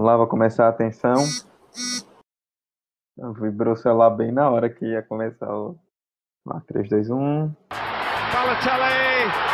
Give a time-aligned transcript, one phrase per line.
[0.00, 1.16] Vamos lá, vou começar a atenção.
[3.38, 5.78] Vibrou o celular bem na hora que ia começar o.
[6.46, 7.54] Lá, 3, 2, 1.
[8.32, 9.49] Balotelli,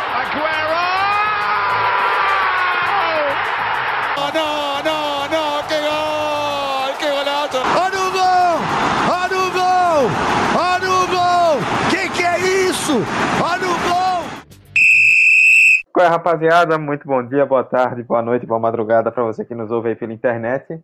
[15.97, 16.77] Qual é, rapaziada?
[16.77, 19.95] Muito bom dia, boa tarde, boa noite, boa madrugada para você que nos ouve aí
[19.95, 20.79] pela internet.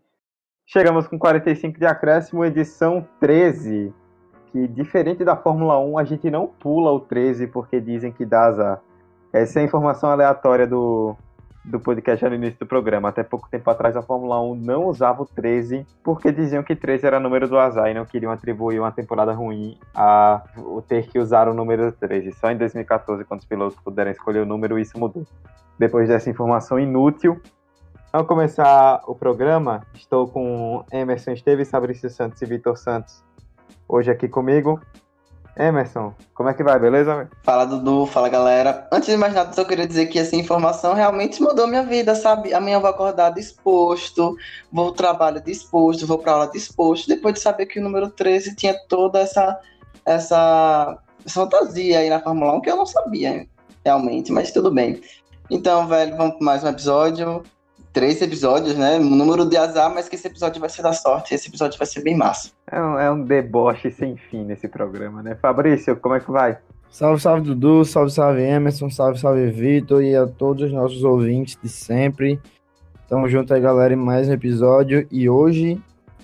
[0.65, 3.93] Chegamos com 45 de acréscimo, edição 13.
[4.51, 8.45] Que diferente da Fórmula 1, a gente não pula o 13 porque dizem que dá
[8.45, 8.81] azar.
[9.31, 11.15] Essa é a informação aleatória do,
[11.63, 13.09] do podcast no início do programa.
[13.09, 17.05] Até pouco tempo atrás, a Fórmula 1 não usava o 13 porque diziam que 13
[17.05, 20.43] era número do azar e não queriam atribuir uma temporada ruim a
[20.87, 22.33] ter que usar o número 13.
[22.33, 25.25] Só em 2014, quando os pilotos puderam escolher o número, isso mudou.
[25.79, 27.41] Depois dessa informação inútil,
[28.11, 29.81] Vamos começar o programa.
[29.95, 33.23] Estou com Emerson Esteves, Fabrício Santos e Vitor Santos
[33.87, 34.79] hoje aqui comigo.
[35.55, 37.29] Emerson, como é que vai, beleza?
[37.43, 38.87] Fala Dudu, fala galera.
[38.91, 42.53] Antes de mais nada, só queria dizer que essa informação realmente mudou minha vida, sabe?
[42.53, 44.35] Amanhã eu vou acordar disposto,
[44.71, 48.55] vou ao trabalho disposto, vou pra aula disposto, depois de saber que o número 13
[48.55, 49.59] tinha toda essa,
[50.05, 53.47] essa fantasia aí na Fórmula 1 que eu não sabia
[53.85, 55.01] realmente, mas tudo bem.
[55.51, 57.43] Então, velho, vamos para mais um episódio
[57.93, 58.97] três episódios, né?
[58.97, 61.35] Um número de azar, mas que esse episódio vai ser da sorte.
[61.35, 62.49] Esse episódio vai ser bem massa.
[62.69, 65.37] É um, é um deboche sem fim nesse programa, né?
[65.39, 66.57] Fabrício, como é que vai?
[66.89, 67.85] Salve, salve, Dudu.
[67.85, 68.89] Salve, salve, Emerson.
[68.89, 70.03] Salve, salve, Vitor.
[70.03, 72.39] E a todos os nossos ouvintes de sempre.
[73.07, 75.07] Tamo junto aí, galera, em mais um episódio.
[75.11, 75.79] E hoje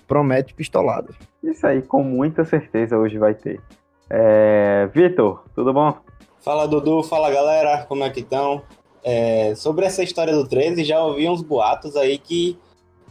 [0.08, 1.14] promete pistolada.
[1.44, 3.62] Isso aí, com muita certeza hoje vai ter.
[4.10, 4.90] É...
[4.94, 5.96] Vitor, tudo bom?
[6.40, 7.04] Fala, Dudu.
[7.04, 7.86] Fala, galera.
[7.88, 8.64] Como é que estão?
[9.04, 12.58] É, sobre essa história do 13, já ouvi uns boatos aí que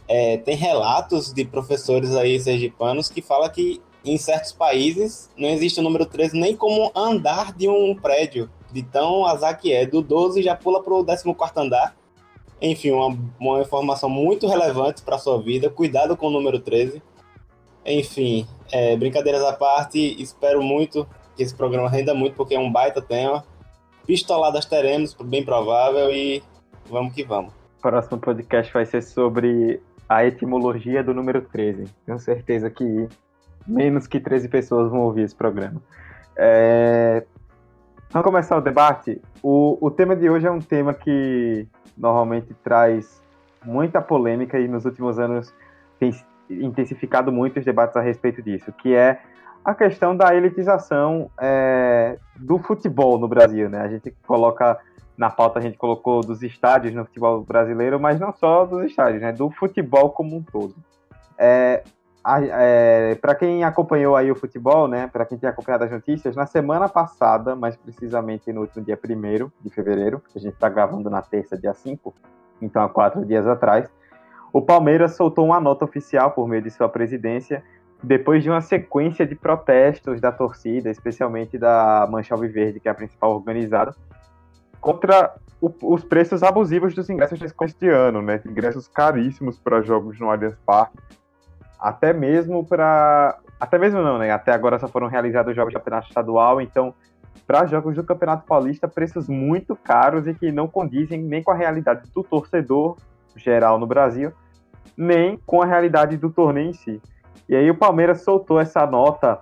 [0.07, 5.79] é, tem relatos de professores aí sergipanos que falam que em certos países não existe
[5.79, 9.85] o número 13 nem como andar de um prédio, de tão azar que é.
[9.85, 11.23] Do 12 já pula para o 14
[11.55, 11.95] andar.
[12.61, 15.69] Enfim, uma, uma informação muito relevante para sua vida.
[15.69, 17.01] Cuidado com o número 13.
[17.85, 22.71] Enfim, é, brincadeiras à parte, espero muito que esse programa renda muito, porque é um
[22.71, 23.45] baita tema.
[24.09, 26.41] Pistoladas teremos, bem provável, e
[26.89, 27.53] vamos que vamos.
[27.77, 31.83] O próximo podcast vai ser sobre a etimologia do número 13.
[32.07, 33.07] Tenho certeza que
[33.67, 35.79] menos que 13 pessoas vão ouvir esse programa.
[36.35, 37.23] É...
[38.09, 39.21] Vamos começar o debate.
[39.43, 43.21] O, o tema de hoje é um tema que normalmente traz
[43.63, 45.53] muita polêmica e nos últimos anos
[45.99, 46.11] tem
[46.49, 49.21] intensificado muito os debates a respeito disso, que é
[49.63, 53.81] a questão da elitização é, do futebol no Brasil, né?
[53.81, 54.79] A gente coloca
[55.19, 59.21] na pauta a gente colocou dos estádios no futebol brasileiro, mas não só dos estádios,
[59.21, 59.33] né?
[59.33, 60.73] Do futebol como um todo.
[61.37, 61.83] É,
[62.25, 65.07] é, para quem acompanhou aí o futebol, né?
[65.07, 69.51] Para quem tem acompanhado as notícias, na semana passada, mais precisamente no último dia 1
[69.61, 72.13] de fevereiro, a gente está gravando na terça, dia 5,
[72.61, 73.91] então há quatro dias atrás,
[74.53, 77.61] o Palmeiras soltou uma nota oficial por meio de sua presidência
[78.01, 82.95] depois de uma sequência de protestos da torcida, especialmente da Mancha Alviverde, que é a
[82.95, 83.93] principal organizada,
[84.79, 88.41] contra o, os preços abusivos dos ingressos nesse ano, né?
[88.45, 90.97] Ingressos caríssimos para jogos no Allianz Parque,
[91.77, 94.31] até mesmo para, até mesmo não, né?
[94.31, 96.93] Até agora só foram realizados jogos do campeonato estadual, então
[97.45, 101.55] para jogos do Campeonato Paulista, preços muito caros e que não condizem nem com a
[101.55, 102.95] realidade do torcedor
[103.35, 104.31] geral no Brasil,
[104.95, 107.01] nem com a realidade do torneio em si.
[107.49, 109.39] E aí o Palmeiras soltou essa nota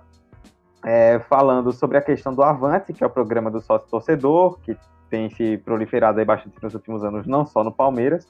[0.82, 4.74] é, falando sobre a questão do Avante, que é o programa do sócio torcedor, que
[5.10, 8.26] tem se proliferado aí bastante nos últimos anos, não só no Palmeiras,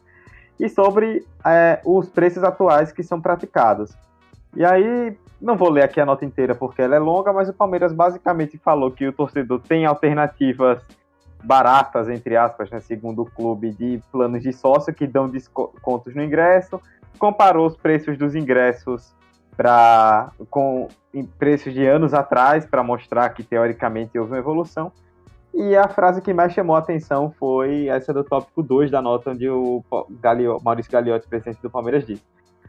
[0.59, 3.97] e sobre é, os preços atuais que são praticados.
[4.57, 7.53] E aí, não vou ler aqui a nota inteira porque ela é longa, mas o
[7.53, 10.83] Palmeiras basicamente falou que o torcedor tem alternativas
[11.45, 16.25] baratas, entre aspas, né, segundo o clube, de planos de sócio que dão descontos no
[16.25, 16.81] ingresso,
[17.17, 19.17] comparou os preços dos ingressos
[19.59, 20.87] para com
[21.37, 24.93] preços de anos atrás para mostrar que teoricamente houve uma evolução.
[25.53, 29.31] E a frase que mais chamou a atenção foi essa do tópico 2 da nota,
[29.31, 29.83] onde o
[30.21, 32.23] Galio, Maurício Gagliotti, presidente do Palmeiras, disse: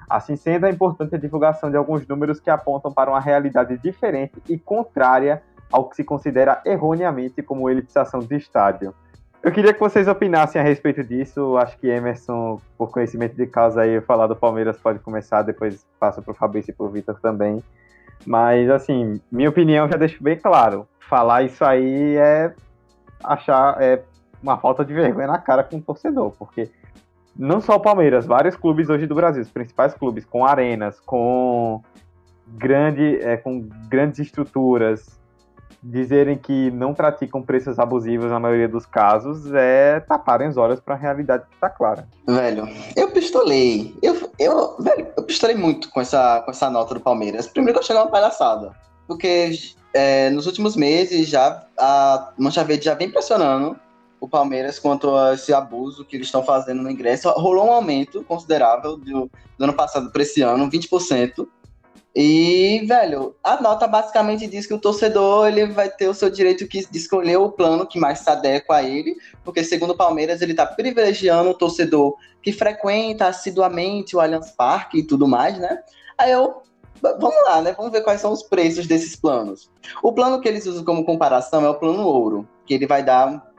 [0.09, 4.41] Assim sendo, é importante a divulgação de alguns números que apontam para uma realidade diferente
[4.49, 8.95] e contrária ao que se considera erroneamente como elitização do estádio.
[9.41, 11.57] Eu queria que vocês opinassem a respeito disso.
[11.57, 16.21] Acho que Emerson, por conhecimento de causa aí, falar do Palmeiras pode começar, depois passa
[16.21, 17.63] para o Fabrício e para o Vitor também.
[18.25, 20.87] Mas, assim, minha opinião já deixo bem claro.
[20.99, 22.53] Falar isso aí é
[23.23, 24.03] achar é
[24.43, 26.69] uma falta de vergonha na cara com o torcedor, porque
[27.35, 31.81] não só o Palmeiras, vários clubes hoje do Brasil, os principais clubes, com arenas, com,
[32.47, 35.18] grande, é, com grandes estruturas,
[35.81, 40.95] dizerem que não praticam preços abusivos na maioria dos casos é taparem os olhos para
[40.95, 42.07] a realidade que está clara.
[42.27, 43.95] Velho, eu pistolei.
[44.01, 47.47] Eu, eu, velho, eu pistolei muito com essa, com essa nota do Palmeiras.
[47.47, 48.73] Primeiro que eu cheguei uma palhaçada.
[49.07, 49.51] Porque
[49.93, 53.75] é, nos últimos meses já a Mancha Verde já vem pressionando
[54.19, 57.29] o Palmeiras quanto a esse abuso que eles estão fazendo no ingresso.
[57.29, 61.47] Rolou um aumento considerável do, do ano passado para esse ano, 20%.
[62.21, 66.67] E, velho, a nota basicamente diz que o torcedor ele vai ter o seu direito
[66.67, 70.51] de escolher o plano que mais se adequa a ele, porque segundo o Palmeiras ele
[70.51, 75.81] está privilegiando o torcedor que frequenta assiduamente o Allianz Parque e tudo mais, né?
[76.17, 76.61] Aí eu,
[77.01, 77.71] vamos lá, né?
[77.71, 79.71] Vamos ver quais são os preços desses planos.
[80.03, 83.49] O plano que eles usam como comparação é o plano ouro, que ele vai dar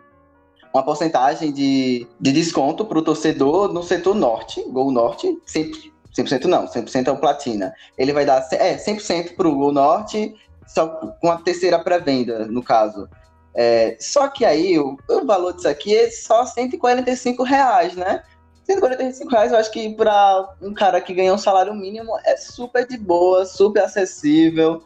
[0.71, 6.45] uma porcentagem de, de desconto para o torcedor no setor norte, Gol Norte, sempre 100%
[6.45, 7.73] não, 100% é o Platina.
[7.97, 10.35] Ele vai dar é, 100% para o Norte,
[10.67, 10.89] só
[11.21, 13.09] com a terceira pré-venda, no caso.
[13.55, 18.23] É, só que aí o, o, valor disso aqui é só 145 reais, né?
[18.65, 22.87] 145 reais eu acho que para um cara que ganha um salário mínimo é super
[22.87, 24.83] de boa, super acessível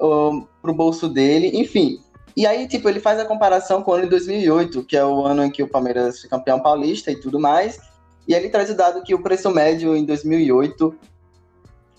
[0.00, 2.00] um, pro bolso dele, enfim.
[2.34, 5.24] E aí, tipo, ele faz a comparação com o ano de 2008, que é o
[5.24, 7.78] ano em que o Palmeiras foi campeão paulista e tudo mais,
[8.26, 10.94] e ele traz o dado que o preço médio em 2008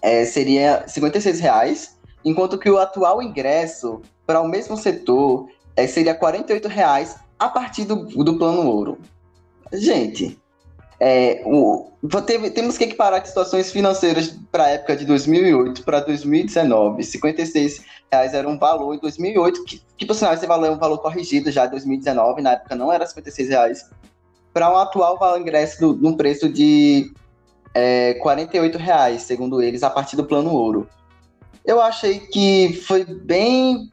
[0.02, 6.14] é, seria 56 reais, enquanto que o atual ingresso para o mesmo setor é, seria
[6.14, 8.98] 48 reais a partir do, do plano ouro.
[9.72, 10.38] Gente,
[11.00, 11.92] é, o,
[12.26, 17.04] teve, temos que equiparar situações financeiras para a época de 2008 para 2019.
[17.04, 20.78] 56 reais era um valor em 2008, que, que por sinal esse valor é um
[20.78, 23.90] valor corrigido já em 2019, na época não era 56 reais
[24.54, 27.12] para um atual valor ingresso de um preço de
[27.74, 30.90] é, 48 reais, segundo eles, a partir do plano ouro.
[31.64, 33.90] Eu achei que foi bem,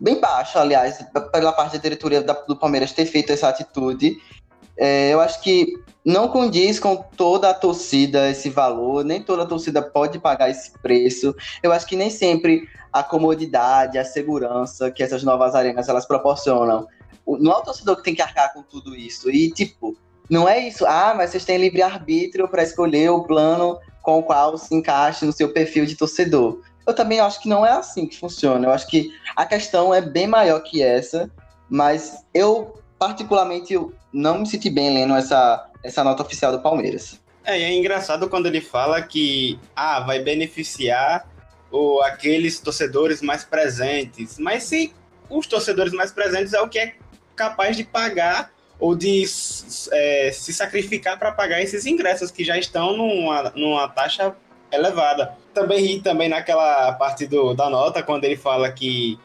[0.00, 4.16] bem baixo, aliás, pela parte da diretoria do Palmeiras ter feito essa atitude.
[4.78, 5.72] É, eu acho que
[6.04, 10.70] não condiz com toda a torcida esse valor, nem toda a torcida pode pagar esse
[10.78, 11.34] preço.
[11.62, 16.86] Eu acho que nem sempre a comodidade, a segurança que essas novas arenas elas proporcionam.
[17.26, 19.30] Não é o torcedor que tem que arcar com tudo isso.
[19.30, 19.96] E, tipo,
[20.28, 24.56] não é isso, ah, mas vocês têm livre-arbítrio para escolher o plano com o qual
[24.56, 26.60] se encaixe no seu perfil de torcedor.
[26.86, 28.66] Eu também acho que não é assim que funciona.
[28.66, 31.30] Eu acho que a questão é bem maior que essa,
[31.68, 37.20] mas eu, particularmente, eu não me senti bem lendo essa, essa nota oficial do Palmeiras.
[37.44, 41.28] É, é engraçado quando ele fala que ah, vai beneficiar
[41.70, 44.38] o, aqueles torcedores mais presentes.
[44.38, 44.92] Mas se
[45.28, 46.94] os torcedores mais presentes é o que é
[47.36, 49.24] capaz de pagar ou de
[49.92, 54.34] é, se sacrificar para pagar esses ingressos que já estão numa, numa taxa
[54.72, 55.36] elevada.
[55.54, 59.18] Também ri também naquela parte do, da nota, quando ele fala que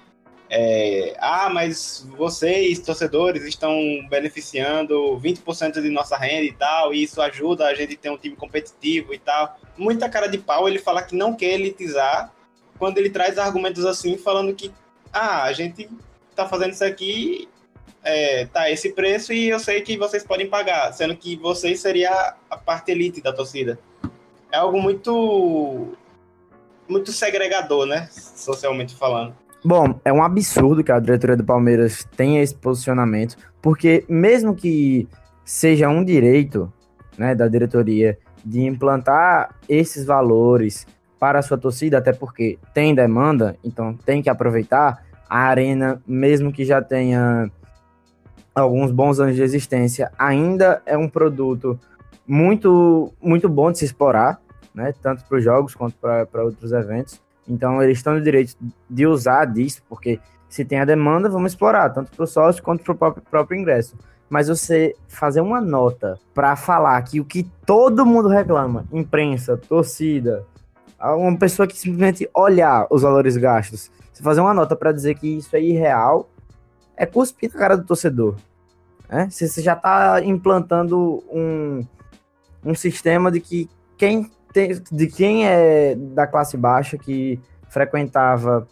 [0.54, 3.74] é, ah, mas vocês, torcedores, estão
[4.10, 8.18] beneficiando 20% de nossa renda e tal, e isso ajuda a gente a ter um
[8.18, 9.58] time competitivo e tal.
[9.78, 12.34] Muita cara de pau ele fala que não quer elitizar,
[12.78, 14.74] quando ele traz argumentos assim, falando que
[15.14, 15.90] ah, a gente
[16.36, 17.48] tá fazendo isso aqui
[18.04, 22.36] é, tá esse preço e eu sei que vocês podem pagar, sendo que vocês seria
[22.50, 23.80] a parte elite da torcida.
[24.52, 25.94] É algo muito
[26.88, 29.34] muito segregador, né, socialmente falando.
[29.64, 35.08] Bom, é um absurdo que a diretoria do Palmeiras tenha esse posicionamento, porque mesmo que
[35.46, 36.72] seja um direito,
[37.18, 40.88] né, da diretoria de implantar esses valores
[41.20, 46.52] para a sua torcida, até porque tem demanda, então tem que aproveitar a arena, mesmo
[46.52, 47.50] que já tenha
[48.54, 51.80] alguns bons anos de existência, ainda é um produto
[52.28, 54.40] muito, muito bom de se explorar,
[54.74, 54.94] né?
[55.02, 57.22] Tanto para os jogos quanto para outros eventos.
[57.48, 58.56] Então, eles estão no direito
[58.90, 62.84] de usar disso, porque se tem a demanda, vamos explorar, tanto para o sócio quanto
[62.84, 63.96] para o próprio, próprio ingresso.
[64.30, 70.46] Mas você fazer uma nota para falar que o que todo mundo reclama, imprensa, torcida,
[71.00, 75.38] uma pessoa que simplesmente olhar os valores gastos, você fazer uma nota para dizer que
[75.38, 76.30] isso é irreal,
[77.02, 78.36] é cuspir na cara do torcedor.
[79.10, 79.28] Né?
[79.28, 81.84] Você já está implantando um,
[82.64, 83.68] um sistema de que
[83.98, 88.68] quem, tem, de quem é da classe baixa que frequentava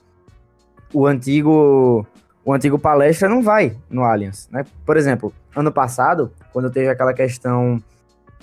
[0.93, 2.05] o antigo
[2.45, 4.63] o antigo palestra não vai no Allianz, né?
[4.85, 7.81] Por exemplo, ano passado, quando teve aquela questão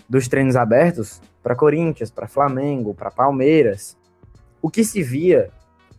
[0.09, 3.97] dos treinos abertos para Corinthians, para Flamengo, para Palmeiras,
[4.61, 5.51] o que se via,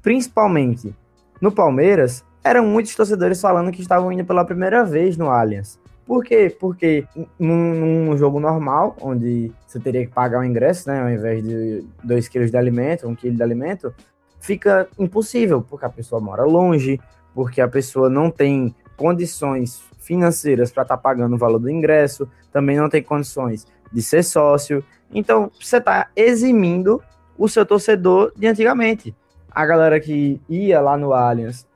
[0.01, 0.94] principalmente
[1.41, 5.80] no Palmeiras, eram muitos torcedores falando que estavam indo pela primeira vez no Allianz.
[6.06, 6.56] Por quê?
[6.58, 7.06] Porque
[7.38, 11.86] num, num, jogo normal, onde você teria que pagar o ingresso, né, ao invés de
[12.01, 13.94] 2 quilos de alimento, 1 um quilo de alimento,
[14.39, 16.98] fica impossível, porque a pessoa mora longe,
[17.36, 22.27] porque a pessoa não tem condições financeiras para estar tá pagando o valor do ingresso,
[22.54, 24.82] também não tem condições de ser sócio.
[25.13, 27.04] Então, você está eximindo
[27.38, 29.13] o seu torcedor de antigamente.
[29.51, 31.67] A galera que ia lá no Allianz,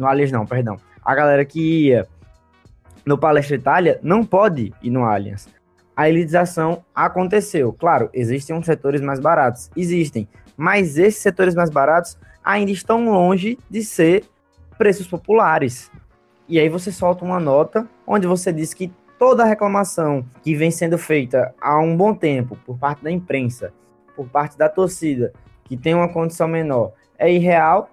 [0.00, 2.08] no Allianz não, perdão, a galera que ia
[3.04, 5.48] no Palestra Itália não pode ir no Allianz.
[5.96, 7.72] A elitização aconteceu.
[7.72, 10.26] Claro, existem uns setores mais baratos, existem,
[10.56, 14.24] mas esses setores mais baratos ainda estão longe de ser
[14.78, 15.90] preços populares.
[16.48, 20.96] E aí você solta uma nota onde você diz que toda reclamação que vem sendo
[20.96, 23.72] feita há um bom tempo por parte da imprensa,
[24.16, 25.32] por parte da torcida,
[25.64, 27.90] que tem uma condição menor, é irreal,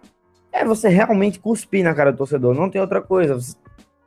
[0.51, 2.53] é você realmente cuspir na cara do torcedor.
[2.53, 3.35] Não tem outra coisa.
[3.35, 3.55] Você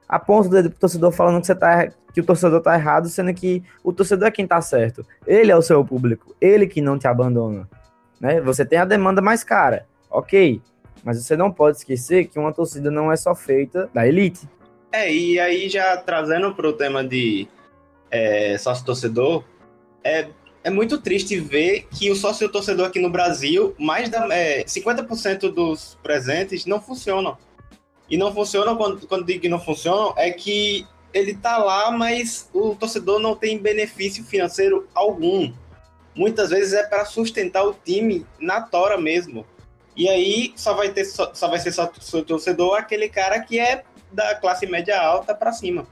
[0.08, 3.32] aponta o dedo pro torcedor falando que, você tá, que o torcedor tá errado, sendo
[3.32, 5.06] que o torcedor é quem tá certo.
[5.26, 7.68] Ele é o seu público, ele que não te abandona.
[8.20, 8.40] Né?
[8.40, 10.60] Você tem a demanda mais cara, ok.
[11.04, 14.48] Mas você não pode esquecer que uma torcida não é só feita da elite.
[14.92, 17.48] É, e aí já trazendo para o tema de
[18.10, 19.44] é, sócio-torcedor,
[20.02, 20.28] é,
[20.62, 25.98] é muito triste ver que o sócio-torcedor aqui no Brasil, mais da é, 50% dos
[26.02, 27.36] presentes não funcionam.
[28.08, 32.48] E não funcionam, quando, quando digo que não funcionam, é que ele tá lá, mas
[32.52, 35.52] o torcedor não tem benefício financeiro algum.
[36.14, 39.46] Muitas vezes é para sustentar o time na tora mesmo.
[39.96, 43.58] E aí só vai ter só, só vai ser só seu torcedor aquele cara que
[43.58, 45.86] é da classe média alta para cima.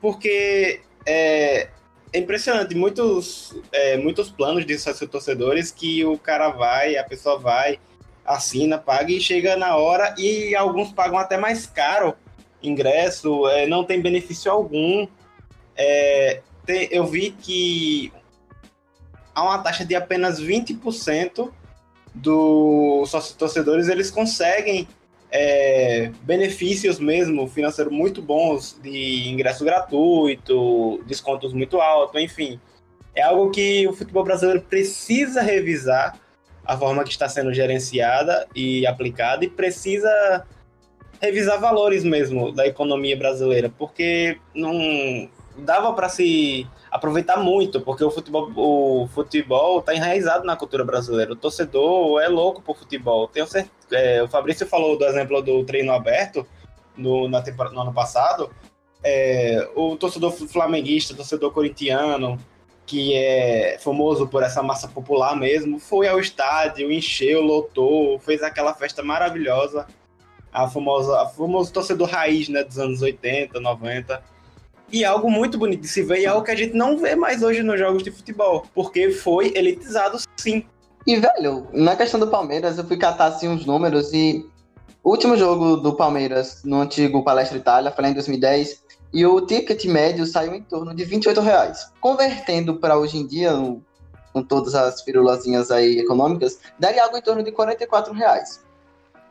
[0.00, 1.68] Porque é,
[2.12, 7.38] é impressionante, muitos, é, muitos planos de sócio torcedores que o cara vai, a pessoa
[7.38, 7.78] vai,
[8.24, 12.14] assina, paga e chega na hora e alguns pagam até mais caro
[12.62, 15.06] ingresso, é, não tem benefício algum.
[15.74, 18.12] É, tem, eu vi que
[19.34, 21.50] há uma taxa de apenas 20%
[22.14, 24.86] dos sócios torcedores eles conseguem
[25.32, 32.60] é, benefícios mesmo financeiro muito bons de ingresso gratuito, descontos muito altos, enfim.
[33.14, 36.18] É algo que o futebol brasileiro precisa revisar
[36.64, 40.46] a forma que está sendo gerenciada e aplicada e precisa
[41.20, 48.10] revisar valores mesmo da economia brasileira, porque não dava para se aproveitar muito, porque o
[48.10, 51.32] futebol o futebol está enraizado na cultura brasileira.
[51.32, 53.28] O torcedor é louco por futebol.
[53.28, 56.46] Tenho certeza, é, o Fabrício falou do exemplo do treino aberto
[56.96, 58.50] no, na no ano passado.
[59.04, 62.38] É, o torcedor flamenguista, torcedor corintiano,
[62.86, 68.74] que é famoso por essa massa popular mesmo, foi ao estádio, encheu, lotou, fez aquela
[68.74, 69.86] festa maravilhosa.
[70.52, 74.22] A famosa, a famoso torcedor raiz né, dos anos 80, 90
[74.92, 77.42] e algo muito bonito de se ver e algo que a gente não vê mais
[77.42, 80.66] hoje nos jogos de futebol, porque foi elitizado sim.
[81.06, 84.48] E, velho, na questão do Palmeiras, eu fui catar assim uns números e
[85.02, 88.82] o último jogo do Palmeiras no antigo Palestra Itália foi em 2010
[89.12, 91.90] e o ticket médio saiu em torno de 28 reais.
[92.00, 93.52] Convertendo para hoje em dia,
[94.32, 98.60] com todas as firulazinhas aí econômicas, daria algo em torno de 44 reais.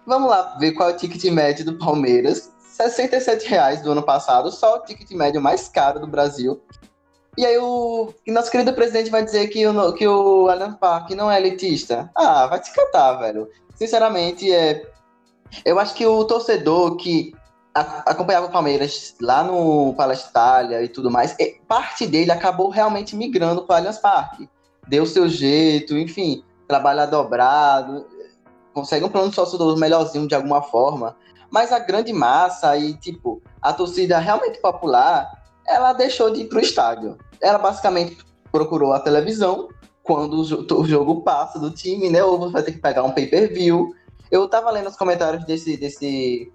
[0.06, 4.52] Vamos lá ver qual é o ticket médio do Palmeiras 67 reais do ano passado,
[4.52, 6.62] só o ticket médio mais caro do Brasil.
[7.38, 10.48] E aí o nosso querido presidente vai dizer que o, que o
[10.80, 12.10] Parque não é elitista.
[12.16, 13.50] Ah, vai te catar, velho.
[13.76, 14.86] Sinceramente, é...
[15.64, 17.34] eu acho que o torcedor que
[17.74, 23.16] acompanhava o Palmeiras lá no Palestra Itália e tudo mais, é, parte dele acabou realmente
[23.16, 24.50] migrando para o Allianz Parque.
[24.88, 28.06] Deu seu jeito, enfim, trabalha dobrado,
[28.74, 31.16] consegue um plano sócio melhorzinho de alguma forma.
[31.50, 35.30] Mas a grande massa e, tipo, a torcida realmente popular,
[35.74, 37.18] ela deixou de ir pro estádio.
[37.42, 38.18] Ela basicamente
[38.52, 39.70] procurou a televisão
[40.04, 40.42] quando
[40.76, 42.24] o jogo passa do time, né?
[42.24, 43.94] Ou você vai ter que pegar um pay-per-view.
[44.30, 46.52] Eu tava lendo os comentários desse, desse,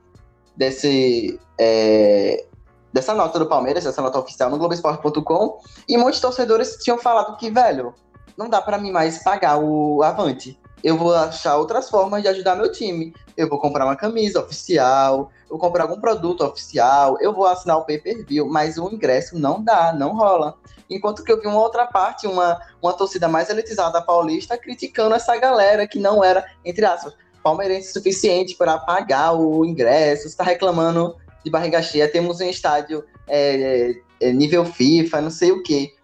[0.57, 2.47] desse, é,
[2.93, 7.51] dessa nota do Palmeiras, essa nota oficial no Globoesporte.com, e muitos torcedores tinham falado que,
[7.51, 7.95] velho,
[8.37, 12.55] não dá para mim mais pagar o Avante eu vou achar outras formas de ajudar
[12.55, 13.13] meu time.
[13.37, 17.79] Eu vou comprar uma camisa oficial, eu vou comprar algum produto oficial, eu vou assinar
[17.79, 20.57] o pay-per-view, mas o ingresso não dá, não rola.
[20.89, 25.37] Enquanto que eu vi uma outra parte, uma, uma torcida mais elitizada paulista, criticando essa
[25.37, 31.51] galera que não era, entre aspas, palmeirense suficiente para pagar o ingresso, está reclamando de
[31.51, 35.97] barriga cheia, temos um estádio é, é, nível FIFA, não sei o quê.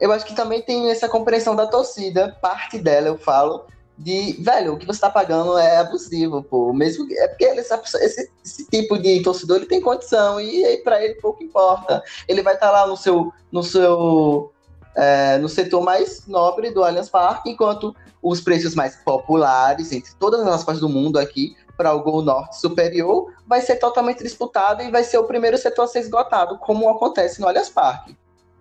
[0.00, 3.66] Eu acho que também tem essa compreensão da torcida, parte dela, eu falo,
[4.00, 6.72] de, velho, o que você tá pagando é abusivo, pô.
[6.72, 11.04] Mesmo é porque ele, esse, esse, tipo de torcedor ele tem condição e aí para
[11.04, 12.02] ele pouco importa.
[12.26, 14.50] Ele vai estar tá lá no seu no seu
[14.96, 20.46] é, no setor mais nobre do Allianz Parque, enquanto os preços mais populares entre todas
[20.46, 24.90] as partes do mundo aqui para o Gol Norte Superior vai ser totalmente disputado e
[24.90, 28.16] vai ser o primeiro setor a ser esgotado, como acontece no Allianz Parque.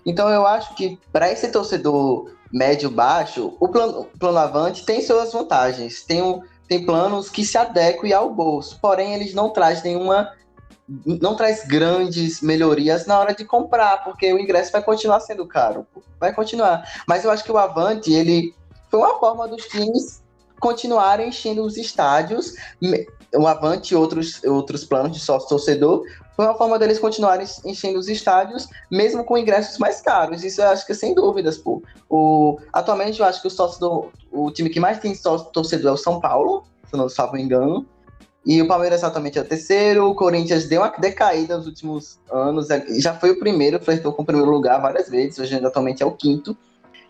[0.05, 6.03] Então eu acho que para esse torcedor médio-baixo, o plano, plano Avante tem suas vantagens.
[6.03, 10.31] Tem, um, tem planos que se adequem ao bolso, porém eles não trazem nenhuma
[11.05, 15.85] não traz grandes melhorias na hora de comprar, porque o ingresso vai continuar sendo caro,
[16.19, 16.83] vai continuar.
[17.07, 18.55] Mas eu acho que o Avante, ele
[18.89, 20.23] foi uma forma dos times
[20.59, 22.55] continuarem enchendo os estádios,
[23.35, 26.03] o Avante e outros, outros planos de sócio torcedor,
[26.39, 30.41] foi uma forma deles continuarem enchendo os estádios, mesmo com ingressos mais caros.
[30.41, 31.83] Isso eu acho que é sem dúvidas, pô.
[32.09, 35.91] O, atualmente eu acho que o sócio do, o time que mais tem sócio torcedor
[35.91, 37.85] é o São Paulo, se não me engano.
[38.45, 42.69] E o Palmeiras atualmente é o terceiro, o Corinthians deu uma decaída nos últimos anos,
[42.69, 46.05] é, já foi o primeiro, flertou com o primeiro lugar várias vezes, hoje atualmente é
[46.05, 46.55] o quinto.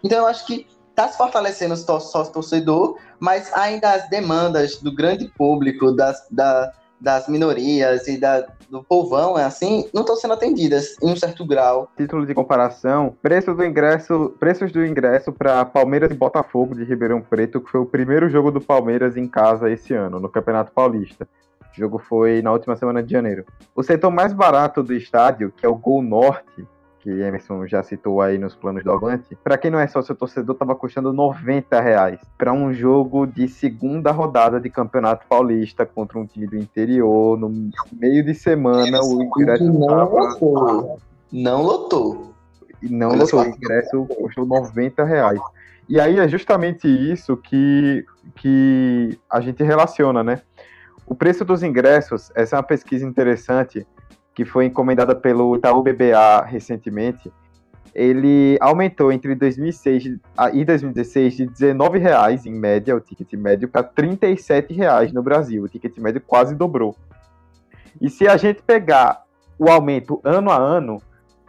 [0.03, 4.91] Então eu acho que está se fortalecendo o sócio torcedor, mas ainda as demandas do
[4.91, 10.33] grande público, das, da, das minorias e da, do povão, é assim, não estão sendo
[10.33, 11.89] atendidas em um certo grau.
[11.95, 17.21] Título de comparação, preço do ingresso, preços do ingresso para Palmeiras e Botafogo de Ribeirão
[17.21, 21.27] Preto, que foi o primeiro jogo do Palmeiras em casa esse ano, no Campeonato Paulista.
[21.71, 23.45] O jogo foi na última semana de janeiro.
[23.75, 26.67] O setor mais barato do estádio, que é o Gol Norte,
[26.99, 30.53] que Emerson já citou aí nos planos do Avante, para quem não é sócio torcedor,
[30.53, 36.25] estava custando 90 reais para um jogo de segunda rodada de Campeonato Paulista contra um
[36.25, 40.03] time do interior, no meio de semana, o ingresso não tava...
[40.03, 40.99] lotou.
[41.31, 42.33] Não lotou.
[42.81, 45.39] Não lotou, o ingresso custou 90 reais.
[45.87, 50.41] E aí é justamente isso que, que a gente relaciona, né?
[51.05, 53.85] O preço dos ingressos, essa é uma pesquisa interessante,
[54.39, 57.29] que foi encomendada pelo Itaú BBA recentemente,
[57.93, 60.17] ele aumentou entre 2006
[60.53, 65.62] e 2016 de R$19,00 em média, o ticket médio, para R$37,00 no Brasil.
[65.62, 66.96] O ticket médio quase dobrou.
[67.99, 69.23] E se a gente pegar
[69.58, 71.02] o aumento ano a ano,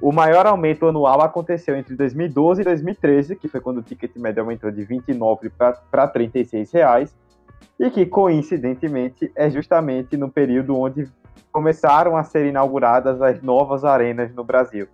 [0.02, 4.42] o maior aumento anual aconteceu entre 2012 e 2013, que foi quando o ticket médio
[4.42, 7.08] aumentou de R$29,00 para R$36,00,
[7.78, 11.08] e que coincidentemente é justamente no período onde
[11.52, 14.88] começaram a ser inauguradas as novas arenas no Brasil,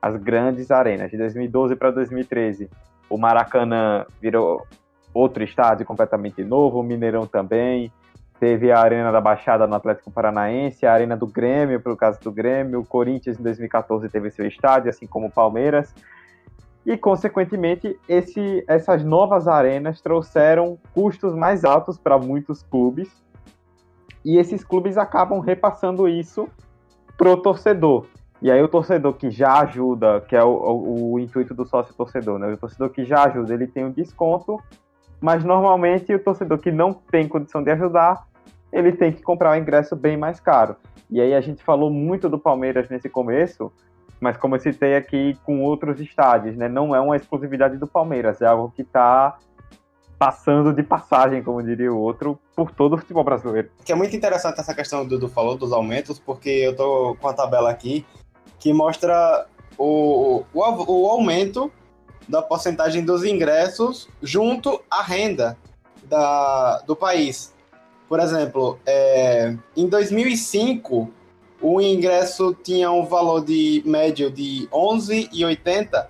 [0.00, 1.10] as grandes arenas.
[1.10, 2.68] De 2012 para 2013,
[3.08, 4.66] o Maracanã virou
[5.12, 7.92] outro estádio completamente novo, o Mineirão também.
[8.38, 12.32] Teve a Arena da Baixada no Atlético Paranaense, a Arena do Grêmio, pelo caso do
[12.32, 12.80] Grêmio.
[12.80, 15.94] O Corinthians, em 2014, teve seu estádio, assim como o Palmeiras.
[16.86, 23.22] E, consequentemente, esse, essas novas arenas trouxeram custos mais altos para muitos clubes,
[24.24, 26.48] e esses clubes acabam repassando isso
[27.16, 28.06] pro torcedor.
[28.42, 31.94] E aí o torcedor que já ajuda, que é o, o, o intuito do sócio
[31.94, 32.50] torcedor, né?
[32.52, 34.58] O torcedor que já ajuda, ele tem um desconto,
[35.20, 38.26] mas normalmente o torcedor que não tem condição de ajudar,
[38.72, 40.76] ele tem que comprar o ingresso bem mais caro.
[41.10, 43.70] E aí a gente falou muito do Palmeiras nesse começo,
[44.20, 46.68] mas como eu citei aqui com outros estádios, né?
[46.68, 49.36] Não é uma exclusividade do Palmeiras, é algo que está
[50.20, 53.70] passando de passagem, como diria o outro, por todo o futebol brasileiro.
[53.82, 57.26] Que é muito interessante essa questão do Dudu falou dos aumentos, porque eu tô com
[57.26, 58.04] a tabela aqui
[58.58, 59.46] que mostra
[59.78, 61.72] o, o, o aumento
[62.28, 65.56] da porcentagem dos ingressos junto à renda
[66.04, 67.54] da, do país.
[68.06, 71.10] Por exemplo, é, em 2005,
[71.62, 76.08] o ingresso tinha um valor de médio de 11,80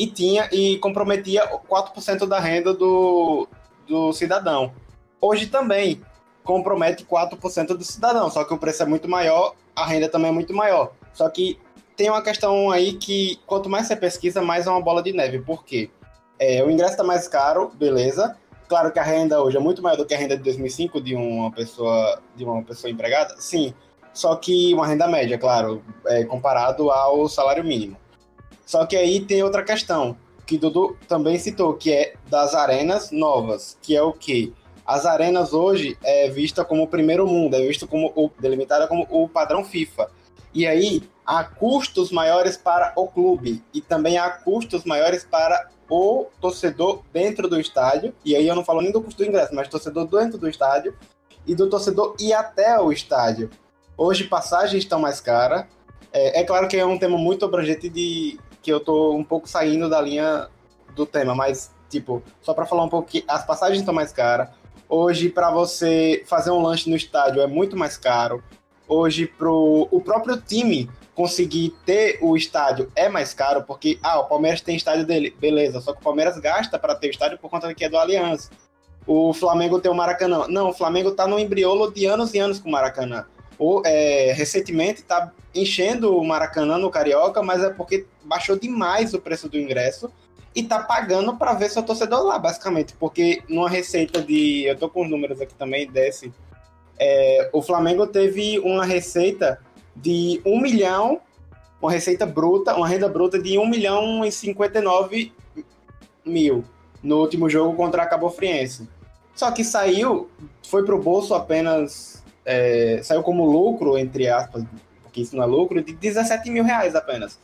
[0.00, 3.46] e tinha e comprometia 4% da renda do,
[3.86, 4.72] do cidadão.
[5.20, 6.00] Hoje também
[6.42, 10.32] compromete 4% do cidadão, só que o preço é muito maior, a renda também é
[10.32, 10.92] muito maior.
[11.12, 11.58] Só que
[11.94, 15.38] tem uma questão aí que quanto mais você pesquisa, mais é uma bola de neve.
[15.40, 15.90] Por quê?
[16.38, 18.34] É, o ingresso está mais caro, beleza.
[18.66, 21.14] Claro que a renda hoje é muito maior do que a renda de 2005 de
[21.14, 23.74] uma pessoa de uma pessoa empregada, sim.
[24.14, 27.98] Só que uma renda média, claro, é, comparado ao salário mínimo.
[28.70, 33.76] Só que aí tem outra questão, que Dudu também citou, que é das arenas novas,
[33.82, 34.54] que é o que?
[34.86, 39.08] As arenas hoje é vista como o primeiro mundo, é visto como o, delimitada como
[39.10, 40.08] o padrão FIFA.
[40.54, 46.26] E aí há custos maiores para o clube e também há custos maiores para o
[46.40, 48.14] torcedor dentro do estádio.
[48.24, 50.96] E aí eu não falo nem do custo do ingresso, mas torcedor dentro do estádio
[51.44, 53.50] e do torcedor ir até o estádio.
[53.98, 55.66] Hoje passagens estão mais caras.
[56.12, 59.48] É, é claro que é um tema muito abrangente de que eu tô um pouco
[59.48, 60.48] saindo da linha
[60.94, 64.48] do tema, mas, tipo, só para falar um pouco que as passagens estão mais caras,
[64.90, 68.42] Hoje, para você fazer um lanche no estádio é muito mais caro.
[68.88, 74.24] Hoje, pro o próprio time conseguir ter o estádio é mais caro, porque, ah, o
[74.24, 77.48] Palmeiras tem estádio dele, beleza, só que o Palmeiras gasta para ter o estádio por
[77.48, 78.50] conta que é do Aliança.
[79.06, 80.48] O Flamengo tem o Maracanã.
[80.48, 83.26] Não, o Flamengo tá no embriolo de anos e anos com o Maracanã.
[83.84, 89.48] É, recentemente tá enchendo o Maracanã no Carioca, mas é porque baixou demais o preço
[89.48, 90.10] do ingresso
[90.54, 92.94] e tá pagando para ver seu torcedor lá, basicamente.
[92.98, 94.64] Porque numa receita de.
[94.64, 96.32] Eu tô com os números aqui também, desce.
[96.98, 99.60] É, o Flamengo teve uma receita
[99.94, 101.20] de 1 milhão,
[101.80, 105.32] uma receita bruta, uma renda bruta de 1 milhão e 59
[106.24, 106.64] mil
[107.02, 108.88] no último jogo contra a Cabo Friense.
[109.34, 110.28] Só que saiu,
[110.68, 114.64] foi pro bolso apenas, é, saiu como lucro, entre aspas,
[115.02, 117.38] porque isso não é lucro, de 17 mil reais apenas.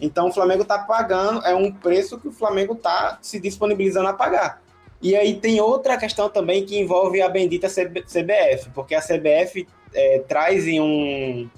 [0.00, 4.12] Então o Flamengo está pagando, é um preço que o Flamengo está se disponibilizando a
[4.12, 4.62] pagar.
[5.02, 10.18] E aí tem outra questão também que envolve a bendita CBF, porque a CBF é,
[10.20, 11.48] traz em um,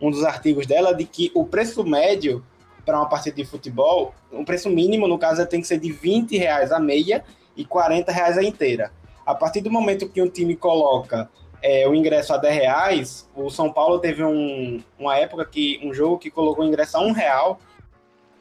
[0.00, 2.44] um dos artigos dela de que o preço médio
[2.84, 6.36] para uma partida de futebol, o preço mínimo, no caso, tem que ser de 20
[6.36, 7.24] reais a meia
[7.56, 8.92] e 40 reais a inteira.
[9.24, 11.30] A partir do momento que um time coloca
[11.62, 15.94] é, o ingresso a 10 reais, o São Paulo teve um, uma época que um
[15.94, 17.58] jogo que colocou o ingresso a um real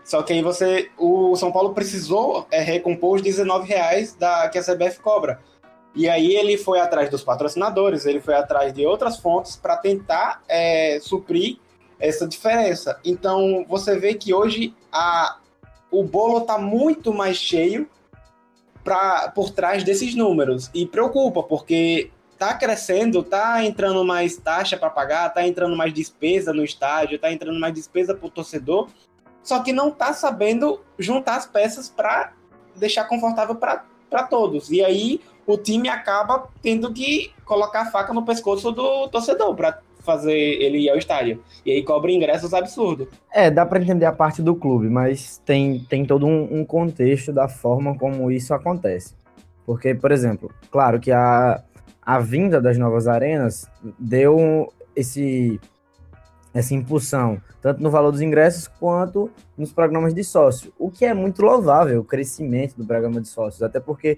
[0.04, 0.90] só que aí você.
[0.98, 5.40] O São Paulo precisou é, recompor os 19 reais da, que a CBF cobra.
[5.94, 10.42] E aí ele foi atrás dos patrocinadores, ele foi atrás de outras fontes para tentar
[10.48, 11.58] é, suprir
[12.00, 13.00] essa diferença.
[13.04, 15.38] Então você vê que hoje a,
[15.92, 17.90] o bolo está muito mais cheio
[18.84, 20.72] pra, por trás desses números.
[20.74, 22.10] E preocupa, porque
[22.48, 27.32] tá crescendo, tá entrando mais taxa para pagar, tá entrando mais despesa no estádio, tá
[27.32, 28.90] entrando mais despesa para o torcedor
[29.44, 32.34] só que não tá sabendo juntar as peças para
[32.76, 34.70] deixar confortável para todos.
[34.70, 39.80] E aí o time acaba tendo que colocar a faca no pescoço do torcedor para
[40.00, 41.44] fazer ele ir ao estádio.
[41.66, 43.08] E aí cobra ingressos absurdos.
[43.32, 47.32] É, dá para entender a parte do clube, mas tem, tem todo um, um, contexto
[47.32, 49.16] da forma como isso acontece.
[49.66, 51.62] Porque, por exemplo, claro que a,
[52.02, 55.60] a vinda das novas arenas deu esse
[56.54, 61.14] essa impulsão, tanto no valor dos ingressos quanto nos programas de sócio, o que é
[61.14, 64.18] muito louvável, o crescimento do programa de sócios, até porque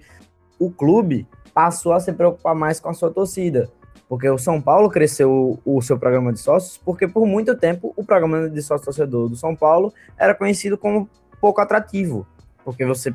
[0.58, 3.70] o clube passou a se preocupar mais com a sua torcida,
[4.08, 7.92] porque o São Paulo cresceu o, o seu programa de sócios, porque por muito tempo
[7.96, 11.08] o programa de sócio torcedor do São Paulo era conhecido como
[11.40, 12.26] pouco atrativo,
[12.64, 13.14] porque você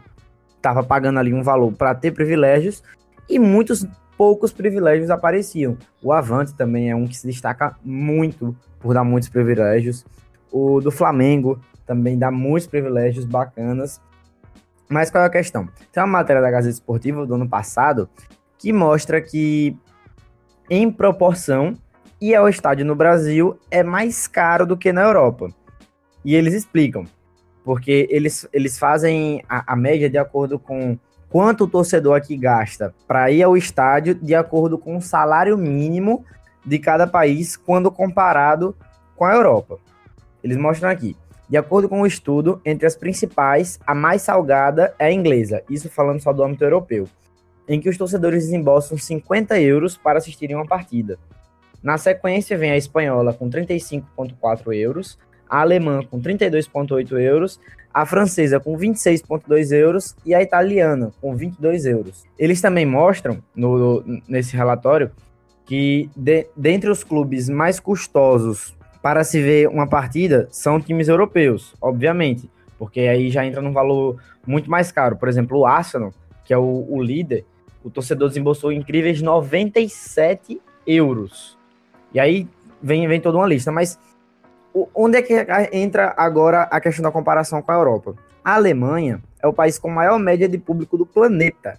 [0.56, 2.82] estava pagando ali um valor para ter privilégios
[3.30, 3.86] e muitos
[4.20, 5.78] poucos privilégios apareciam.
[6.04, 10.06] O Avante também é um que se destaca muito por dar muitos privilégios.
[10.52, 14.02] O do Flamengo também dá muitos privilégios bacanas.
[14.90, 15.70] Mas qual é a questão?
[15.94, 18.10] Tem uma matéria da Gazeta Esportiva do ano passado
[18.58, 19.78] que mostra que,
[20.70, 21.74] em proporção,
[22.20, 25.48] ir ao estádio no Brasil é mais caro do que na Europa.
[26.26, 27.06] E eles explicam,
[27.64, 31.00] porque eles, eles fazem a, a média de acordo com
[31.30, 36.26] quanto o torcedor aqui gasta para ir ao estádio de acordo com o salário mínimo
[36.66, 38.76] de cada país quando comparado
[39.16, 39.78] com a Europa.
[40.44, 41.16] Eles mostram aqui.
[41.48, 45.64] De acordo com o um estudo, entre as principais, a mais salgada é a inglesa,
[45.68, 47.08] isso falando só do âmbito europeu,
[47.68, 51.18] em que os torcedores desembolsam 50 euros para assistirem uma partida.
[51.82, 55.18] Na sequência vem a espanhola com 35,4 euros,
[55.50, 57.60] a alemã com 32,8 euros,
[57.94, 62.24] a francesa com 26,2 euros e a italiana com 22 euros.
[62.38, 65.12] Eles também mostram no, nesse relatório
[65.66, 71.76] que de, dentre os clubes mais custosos para se ver uma partida são times europeus,
[71.82, 75.16] obviamente, porque aí já entra num valor muito mais caro.
[75.16, 77.46] Por exemplo, o Arsenal, que é o, o líder,
[77.84, 81.58] o torcedor desembolsou incríveis 97 euros.
[82.14, 82.48] E aí
[82.82, 84.00] vem, vem toda uma lista, mas
[84.94, 85.34] onde é que
[85.72, 88.16] entra agora a questão da comparação com a Europa?
[88.44, 91.78] A Alemanha é o país com maior média de público do planeta.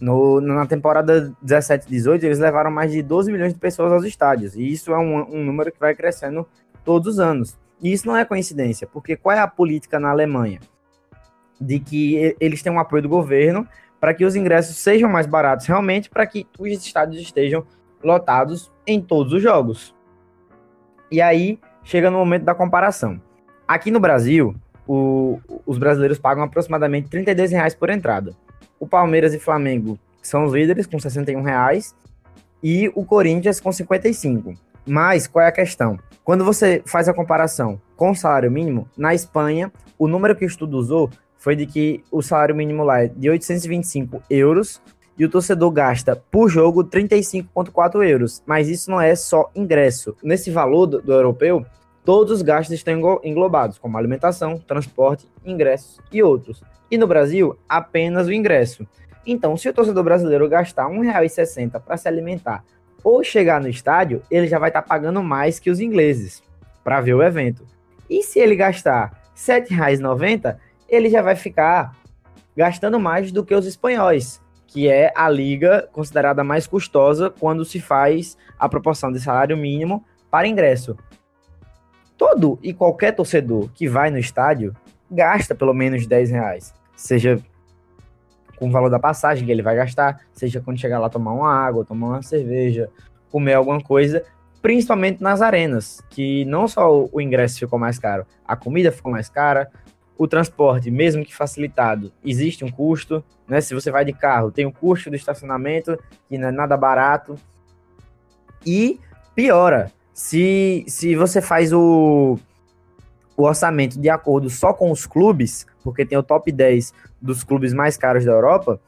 [0.00, 4.54] No, na temporada 17-18, eles levaram mais de 12 milhões de pessoas aos estádios.
[4.54, 6.46] E isso é um, um número que vai crescendo
[6.84, 7.58] todos os anos.
[7.82, 10.60] E isso não é coincidência, porque qual é a política na Alemanha?
[11.60, 13.66] De que eles têm um apoio do governo
[14.00, 17.66] para que os ingressos sejam mais baratos realmente, para que os estádios estejam
[18.02, 19.94] lotados em todos os jogos.
[21.10, 23.20] E aí chega no momento da comparação.
[23.66, 24.54] Aqui no Brasil,
[24.86, 28.34] o, os brasileiros pagam aproximadamente 32 reais por entrada.
[28.78, 31.94] O Palmeiras e Flamengo são os líderes com 61 reais
[32.62, 34.54] e o Corinthians com 55.
[34.86, 35.98] Mas qual é a questão?
[36.24, 40.48] Quando você faz a comparação com o salário mínimo, na Espanha, o número que o
[40.48, 44.80] estudo usou foi de que o salário mínimo lá é de 825 euros
[45.20, 48.42] e o torcedor gasta por jogo 35,4 euros.
[48.46, 50.16] Mas isso não é só ingresso.
[50.22, 51.62] Nesse valor do, do europeu,
[52.02, 56.62] todos os gastos estão englobados, como alimentação, transporte, ingressos e outros.
[56.90, 58.88] E no Brasil, apenas o ingresso.
[59.26, 62.64] Então, se o torcedor brasileiro gastar R$ 1,60 para se alimentar
[63.04, 66.42] ou chegar no estádio, ele já vai estar tá pagando mais que os ingleses
[66.82, 67.66] para ver o evento.
[68.08, 70.56] E se ele gastar R$ 7,90,
[70.88, 71.94] ele já vai ficar
[72.56, 77.80] gastando mais do que os espanhóis, que é a liga considerada mais custosa quando se
[77.80, 80.96] faz a proporção de salário mínimo para ingresso.
[82.16, 84.74] Todo e qualquer torcedor que vai no estádio
[85.10, 87.40] gasta pelo menos 10 reais, seja
[88.56, 91.52] com o valor da passagem que ele vai gastar, seja quando chegar lá tomar uma
[91.52, 92.88] água, tomar uma cerveja,
[93.28, 94.22] comer alguma coisa,
[94.62, 99.28] principalmente nas arenas, que não só o ingresso ficou mais caro, a comida ficou mais
[99.28, 99.68] cara,
[100.20, 103.58] o transporte, mesmo que facilitado, existe um custo, né?
[103.62, 107.36] Se você vai de carro, tem o custo do estacionamento, que não é nada barato.
[108.66, 109.00] E
[109.34, 112.38] piora, se, se você faz o,
[113.34, 117.72] o orçamento de acordo só com os clubes, porque tem o top 10 dos clubes
[117.72, 118.78] mais caros da Europa,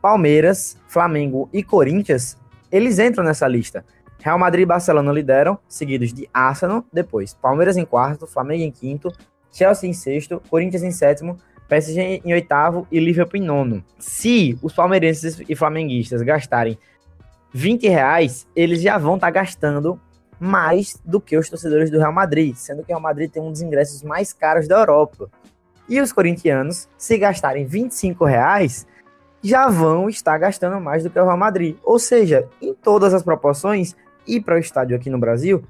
[0.00, 2.38] Palmeiras, Flamengo e Corinthians,
[2.70, 3.84] eles entram nessa lista.
[4.20, 9.12] Real Madrid e Barcelona lideram, seguidos de Arsenal, depois Palmeiras em quarto, Flamengo em quinto,
[9.52, 11.36] Chelsea em sexto, Corinthians em sétimo,
[11.68, 13.84] PSG em oitavo e Liverpool em nono.
[13.98, 16.78] Se os palmeirenses e flamenguistas gastarem
[17.52, 20.00] 20 reais, eles já vão estar tá gastando
[20.40, 23.50] mais do que os torcedores do Real Madrid, sendo que o Real Madrid tem um
[23.50, 25.30] dos ingressos mais caros da Europa.
[25.88, 28.86] E os corintianos, se gastarem 25 reais,
[29.42, 31.76] já vão estar gastando mais do que o Real Madrid.
[31.82, 35.64] Ou seja, em todas as proporções, ir para o estádio aqui no Brasil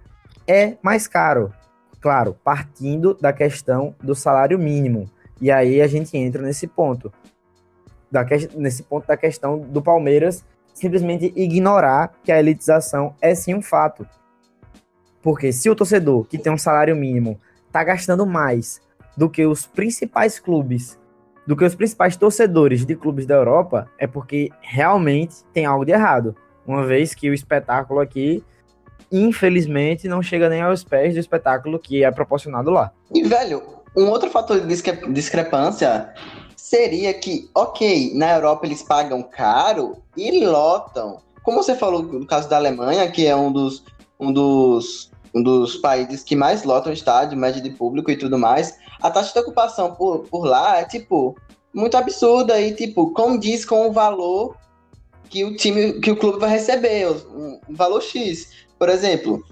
[0.47, 1.53] é mais caro.
[2.01, 5.11] Claro, partindo da questão do salário mínimo.
[5.41, 7.13] E aí a gente entra nesse ponto.
[8.11, 10.45] Da que, nesse ponto da questão do Palmeiras
[10.79, 14.07] simplesmente ignorar que a elitização é sim um fato.
[15.21, 18.81] Porque se o torcedor que tem um salário mínimo está gastando mais
[19.17, 20.99] do que os principais clubes,
[21.47, 25.93] do que os principais torcedores de clubes da Europa, é porque realmente tem algo de
[25.93, 26.37] errado.
[26.65, 28.45] Uma vez que o espetáculo aqui,
[29.11, 32.93] infelizmente, não chega nem aos pés do espetáculo que é proporcionado lá.
[33.13, 33.63] E, velho,
[33.97, 36.13] um outro fator de discrepância
[36.57, 41.19] seria que, ok, na Europa eles pagam caro e lotam.
[41.43, 43.83] Como você falou no caso da Alemanha, que é um dos,
[44.21, 48.77] um dos, um dos países que mais lotam estádio, média de público e tudo mais,
[49.01, 51.37] a taxa de ocupação por, por lá é, tipo,
[51.73, 54.57] muito absurda e, tipo, condiz com o valor
[55.31, 58.68] que o time, que o clube vai receber, um valor X.
[58.79, 59.43] Por exemplo,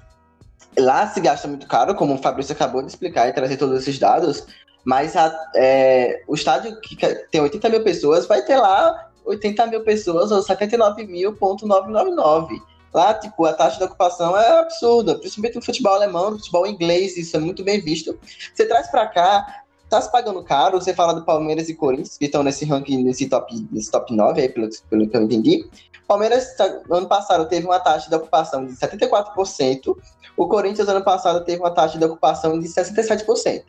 [0.79, 3.99] lá se gasta muito caro, como o Fabrício acabou de explicar e trazer todos esses
[3.99, 4.47] dados,
[4.85, 6.97] mas a, é, o estádio que
[7.31, 12.63] tem 80 mil pessoas vai ter lá 80 mil pessoas ou 79 mil,999.
[12.95, 17.17] Lá, tipo, a taxa de ocupação é absurda, principalmente no futebol alemão, no futebol inglês,
[17.17, 18.19] isso é muito bem visto.
[18.55, 22.25] Você traz para cá, tá se pagando caro, você fala do Palmeiras e Corinthians, que
[22.25, 25.69] estão nesse ranking, nesse top, nesse top 9, aí, pelo, pelo que eu entendi.
[26.07, 29.97] Palmeiras, tá, ano passado, teve uma taxa de ocupação de 74%,
[30.37, 33.65] o Corinthians, ano passado, teve uma taxa de ocupação de 67%.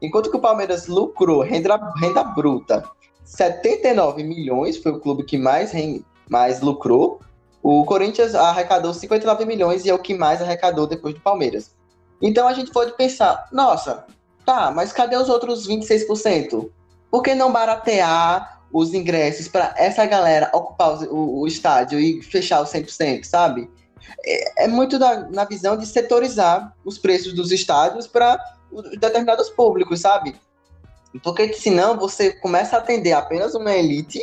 [0.00, 2.84] Enquanto que o Palmeiras lucrou renda, renda bruta
[3.24, 5.72] 79 milhões, foi o clube que mais,
[6.28, 7.20] mais lucrou,
[7.62, 11.74] o Corinthians arrecadou 59 milhões e é o que mais arrecadou depois do Palmeiras.
[12.20, 14.04] Então a gente pode pensar, nossa,
[14.44, 16.68] tá, mas cadê os outros 26%?
[17.10, 22.62] Por que não baratear os ingressos para essa galera ocupar o, o, estádio e fechar
[22.62, 23.70] os 100%, sabe?
[24.24, 28.38] É, é muito da, na visão de setorizar os preços dos estádios para
[28.98, 30.34] determinados públicos, sabe?
[31.22, 34.18] Porque senão você começa a atender apenas uma elite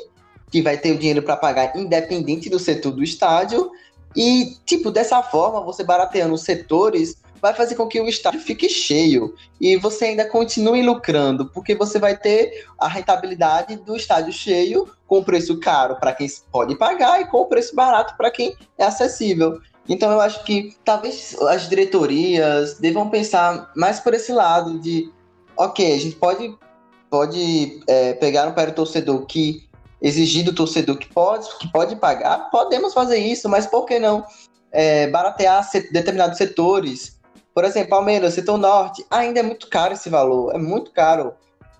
[0.51, 3.71] que vai ter o dinheiro para pagar independente do setor do estádio.
[4.15, 8.69] E, tipo, dessa forma, você barateando os setores vai fazer com que o estádio fique
[8.69, 14.87] cheio e você ainda continue lucrando, porque você vai ter a rentabilidade do estádio cheio
[15.07, 19.59] com preço caro para quem pode pagar e com preço barato para quem é acessível.
[19.87, 25.11] Então eu acho que talvez as diretorias devam pensar mais por esse lado de,
[25.57, 26.55] ok, a gente pode,
[27.09, 29.67] pode é, pegar um pé do torcedor que
[30.01, 34.23] exigir do torcedor que pode, que pode pagar, podemos fazer isso, mas por que não
[34.71, 37.18] é, baratear determinados setores?
[37.59, 41.33] Por exemplo, Palmeiras, setor norte, ainda é muito caro esse valor, é muito caro.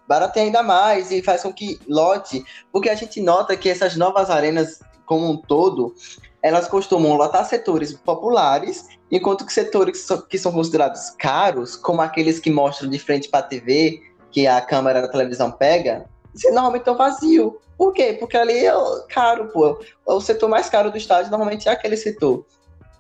[0.06, 4.30] Barateia ainda mais e faz com que lote, porque a gente nota que essas novas
[4.30, 5.96] arenas, como um todo,
[6.44, 12.52] elas costumam lotar setores populares, enquanto que setores que são considerados caros, como aqueles que
[12.52, 16.10] mostram de frente para a TV, que a câmera da televisão pega,
[16.48, 17.54] normalmente estão vazios.
[17.78, 18.18] Por quê?
[18.20, 18.74] Porque ali é
[19.08, 19.80] caro, pô.
[20.06, 22.46] O setor mais caro do estádio normalmente é aquele setor.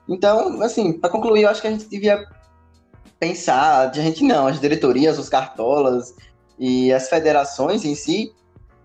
[0.07, 2.25] Então, assim, para concluir, eu acho que a gente devia
[3.19, 6.15] pensar, a gente não, as diretorias, os cartolas
[6.57, 8.33] e as federações em si.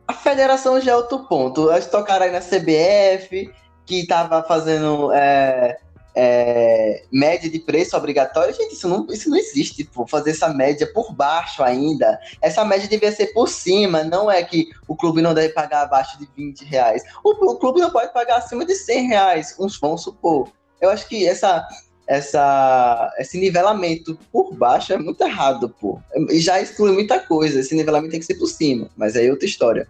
[0.07, 1.71] A federação já é outro ponto.
[1.71, 3.51] Eles tocaram aí na CBF,
[3.87, 5.79] que estava fazendo é,
[6.15, 10.87] é, média de preço obrigatório, gente, isso não, isso não existe, tipo, fazer essa média
[10.93, 12.19] por baixo ainda.
[12.41, 16.19] Essa média devia ser por cima, não é que o clube não deve pagar abaixo
[16.19, 17.03] de 20 reais.
[17.25, 20.49] O, o clube não pode pagar acima de 100 reais, uns vão supor.
[20.81, 21.67] Eu acho que essa,
[22.07, 26.01] essa, esse nivelamento por baixo é muito errado, pô.
[26.31, 29.47] E já exclui muita coisa, esse nivelamento tem que ser por cima, mas é outra
[29.47, 29.89] história.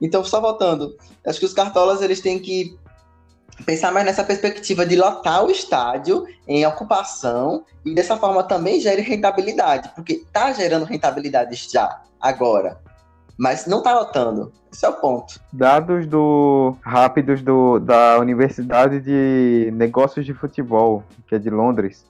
[0.00, 2.76] Então, só voltando, acho que os cartolas eles têm que
[3.64, 9.02] pensar mais nessa perspectiva de lotar o estádio em ocupação e dessa forma também gere
[9.02, 12.80] rentabilidade, porque está gerando rentabilidade já, agora,
[13.38, 14.52] mas não está lotando.
[14.72, 15.40] Esse é o ponto.
[15.52, 22.06] Dados do rápidos do, da Universidade de Negócios de Futebol, que é de Londres.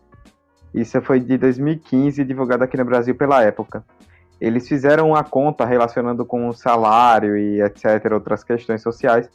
[0.73, 3.85] Isso foi de 2015, divulgado aqui no Brasil pela época.
[4.41, 9.31] Eles fizeram uma conta relacionando com o salário e etc, outras questões sociais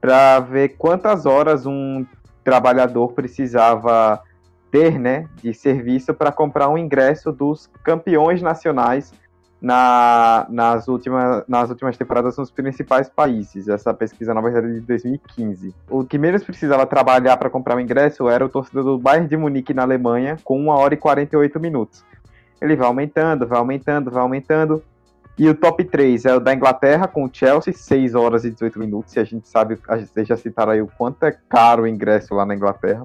[0.00, 2.06] para ver quantas horas um
[2.44, 4.22] trabalhador precisava
[4.70, 9.12] ter né, de serviço para comprar um ingresso dos campeões nacionais
[9.66, 13.66] na, nas, últimas, nas últimas temporadas nos principais países.
[13.66, 15.74] Essa pesquisa, na verdade, é de 2015.
[15.90, 19.36] O que menos precisava trabalhar para comprar o ingresso era o torcedor do Bayern de
[19.36, 22.04] Munique, na Alemanha, com 1 hora e 48 minutos.
[22.60, 24.84] Ele vai aumentando, vai aumentando, vai aumentando.
[25.36, 28.78] E o top 3 é o da Inglaterra com o Chelsea, 6 horas e 18
[28.78, 29.16] minutos.
[29.16, 32.46] E a gente sabe, vocês já citaram aí o quanto é caro o ingresso lá
[32.46, 33.04] na Inglaterra.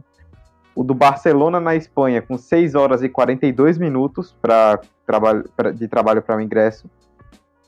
[0.75, 6.21] O do Barcelona na Espanha com 6 horas e 42 minutos pra, pra, de trabalho
[6.21, 6.89] para o ingresso.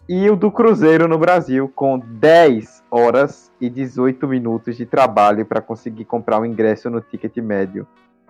[0.08, 5.62] E o do Cruzeiro no Brasil com 10 horas e 18 minutos de trabalho para
[5.62, 7.88] conseguir comprar o ingresso no ticket médio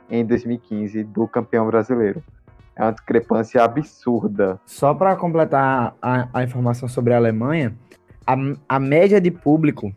[0.09, 2.23] em 2015 do campeão brasileiro.
[2.75, 4.59] É uma discrepância absurda.
[4.65, 7.75] Só para completar a, a, informação sobre a Alemanha,
[8.25, 8.35] a,
[8.69, 9.93] a média de público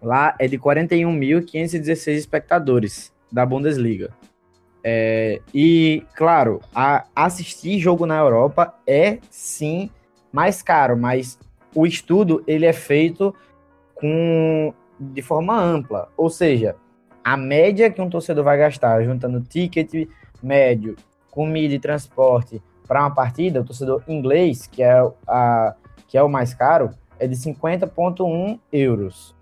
[0.00, 4.10] lá é de 41.516 espectadores da Bundesliga.
[4.82, 9.90] É, e, claro, a, assistir jogo na Europa é sim
[10.32, 11.38] mais caro, mas
[11.74, 13.34] o estudo ele é feito
[13.94, 16.76] com de forma ampla, ou seja,
[17.22, 20.08] a média que um torcedor vai gastar juntando ticket
[20.42, 20.96] médio
[21.30, 24.94] comida e transporte para uma partida, o torcedor inglês, que é,
[25.26, 25.74] a,
[26.06, 29.34] que é o mais caro, é de 50,1 euros.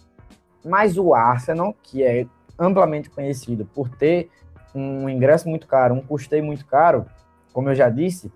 [0.65, 2.27] Mas o Arsenal, que é
[2.59, 4.31] amplamente conhecido por ter
[4.75, 7.07] um ingresso muito caro, um custeio muito caro,
[7.53, 8.33] como eu já disse,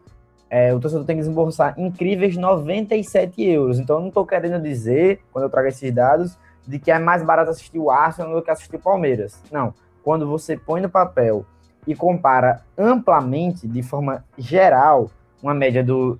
[0.50, 3.78] é, o torcedor tem que desembolsar incríveis 97 euros.
[3.78, 7.22] Então, eu não estou querendo dizer, quando eu trago esses dados, de que é mais
[7.22, 9.42] barato assistir o Arsenal do que assistir o Palmeiras.
[9.50, 9.74] Não.
[10.02, 11.44] Quando você põe no papel
[11.86, 15.10] e compara amplamente, de forma geral,
[15.42, 16.18] uma média do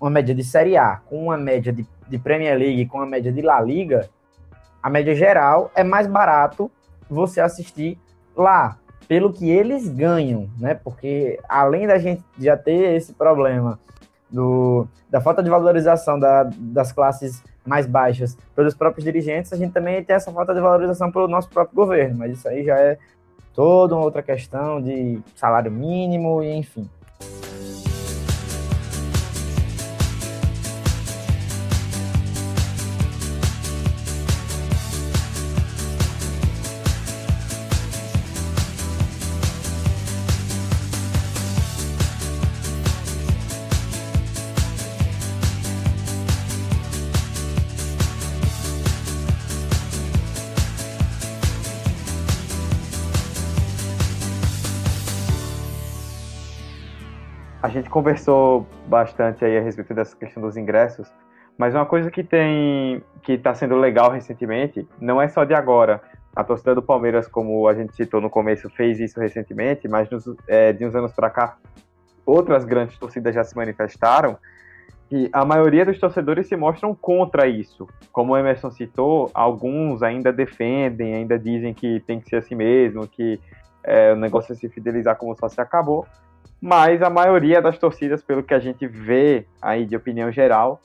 [0.00, 3.30] uma média de Série A com uma média de, de Premier League com uma média
[3.30, 4.08] de La Liga,
[4.82, 6.70] a média geral é mais barato
[7.14, 7.98] você assistir
[8.36, 10.74] lá, pelo que eles ganham, né?
[10.74, 13.78] Porque além da gente já ter esse problema
[14.30, 19.72] do, da falta de valorização da, das classes mais baixas pelos próprios dirigentes, a gente
[19.72, 22.98] também tem essa falta de valorização pelo nosso próprio governo, mas isso aí já é
[23.52, 26.88] toda uma outra questão de salário mínimo e enfim.
[57.70, 61.10] Gente conversou bastante aí a respeito dessa questão dos ingressos,
[61.56, 66.00] mas uma coisa que tem que está sendo legal recentemente não é só de agora.
[66.34, 70.24] A torcida do Palmeiras, como a gente citou no começo, fez isso recentemente, mas nos,
[70.46, 71.56] é, de uns anos para cá,
[72.24, 74.38] outras grandes torcidas já se manifestaram
[75.10, 77.88] e a maioria dos torcedores se mostram contra isso.
[78.12, 83.08] Como o Emerson citou, alguns ainda defendem, ainda dizem que tem que ser assim mesmo,
[83.08, 83.40] que
[83.82, 86.06] é, o negócio é se fidelizar como só se acabou
[86.60, 90.80] mas a maioria das torcidas, pelo que a gente vê aí de opinião geral,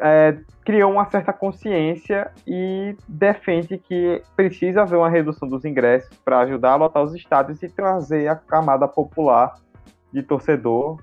[0.00, 6.40] é, criou uma certa consciência e defende que precisa haver uma redução dos ingressos para
[6.40, 9.54] ajudar a lotar os estádios e trazer a camada popular
[10.12, 10.98] de torcedor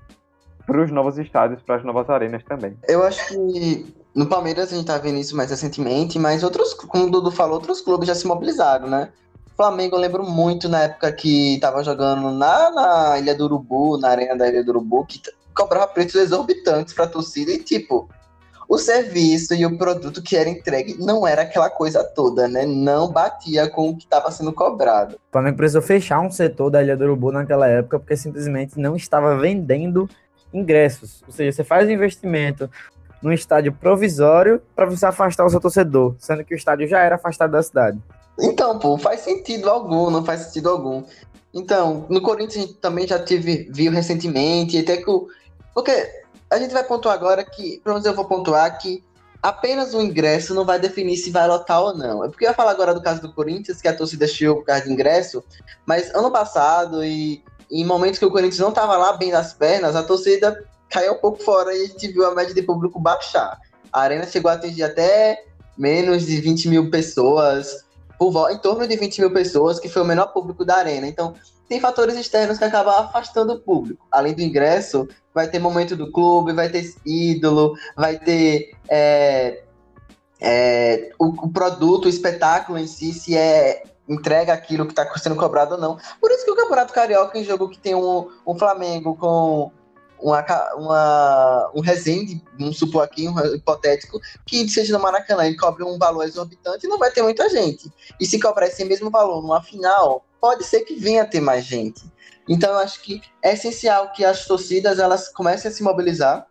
[0.66, 2.76] para os novos estádios, para as novas arenas também.
[2.86, 7.06] Eu acho que no Palmeiras a gente tá vendo isso mais recentemente, mas outros, como
[7.06, 9.10] o Dudu falou, outros clubes já se mobilizaram, né?
[9.58, 14.10] Flamengo, eu lembro muito na época que tava jogando na, na Ilha do Urubu, na
[14.10, 15.20] arena da Ilha do Urubu, que
[15.52, 18.08] cobrava preços exorbitantes pra torcida e, tipo,
[18.68, 22.64] o serviço e o produto que era entregue não era aquela coisa toda, né?
[22.64, 25.16] Não batia com o que estava sendo cobrado.
[25.16, 28.94] O Flamengo precisou fechar um setor da Ilha do Urubu naquela época porque simplesmente não
[28.94, 30.08] estava vendendo
[30.54, 31.24] ingressos.
[31.26, 32.70] Ou seja, você faz um investimento
[33.20, 37.16] num estádio provisório para você afastar o seu torcedor, sendo que o estádio já era
[37.16, 37.98] afastado da cidade.
[38.40, 41.02] Então, pô, faz sentido algum, não faz sentido algum.
[41.52, 45.28] Então, no Corinthians a gente também já tive, viu recentemente, até que o.
[45.74, 45.90] Porque
[46.50, 49.02] a gente vai pontuar agora que, pelo menos eu vou pontuar que
[49.42, 52.24] apenas o ingresso não vai definir se vai lotar ou não.
[52.24, 54.64] É porque eu ia falar agora do caso do Corinthians, que a torcida chiou por
[54.64, 55.42] causa de ingresso,
[55.86, 59.94] mas ano passado e em momentos que o Corinthians não estava lá bem nas pernas,
[59.94, 63.58] a torcida caiu um pouco fora e a gente viu a média de público baixar.
[63.92, 65.44] A arena chegou a atingir até
[65.76, 67.84] menos de 20 mil pessoas,
[68.18, 71.06] por, em torno de 20 mil pessoas, que foi o menor público da arena.
[71.06, 71.34] Então,
[71.68, 74.06] tem fatores externos que acabam afastando o público.
[74.10, 79.62] Além do ingresso, vai ter momento do clube, vai ter ídolo, vai ter é,
[80.40, 85.36] é, o, o, produto, o espetáculo em si, se é entrega aquilo que está sendo
[85.36, 85.98] cobrado ou não.
[86.18, 89.70] Por isso que o Campeonato Carioca, em jogo que tem um, um Flamengo com
[90.20, 90.44] uma,
[90.74, 95.98] uma, um Resende, vamos supor aqui, um hipotético, que seja no Maracanã e cobre um
[95.98, 97.90] valor exorbitante, não vai ter muita gente.
[98.20, 102.02] E se cobrar esse mesmo valor numa final, pode ser que venha ter mais gente.
[102.48, 106.46] Então eu acho que é essencial que as torcidas elas comecem a se mobilizar,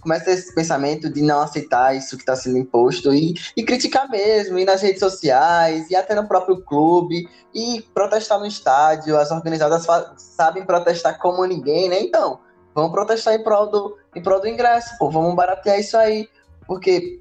[0.00, 4.58] comecem esse pensamento de não aceitar isso que está sendo imposto e, e criticar mesmo,
[4.58, 9.18] ir nas redes sociais, e até no próprio clube, e protestar no estádio.
[9.18, 12.00] As organizadas sabem protestar como ninguém, né?
[12.00, 12.40] Então,
[12.74, 15.10] Vamos protestar em prol do, em prol do ingresso, pô.
[15.10, 16.28] Vamos baratear isso aí.
[16.66, 17.20] Porque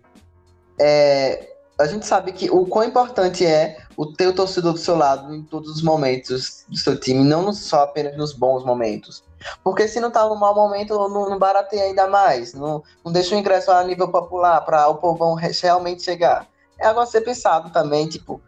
[0.80, 4.96] é, a gente sabe que o quão importante é o ter o torcedor do seu
[4.96, 9.24] lado em todos os momentos do seu time, não só apenas nos bons momentos.
[9.64, 12.54] Porque se não tá no mau momento, não, não barateia ainda mais.
[12.54, 16.48] Não, não deixa o ingresso a nível popular para o povão realmente chegar.
[16.78, 18.42] É algo a ser pensado também, tipo,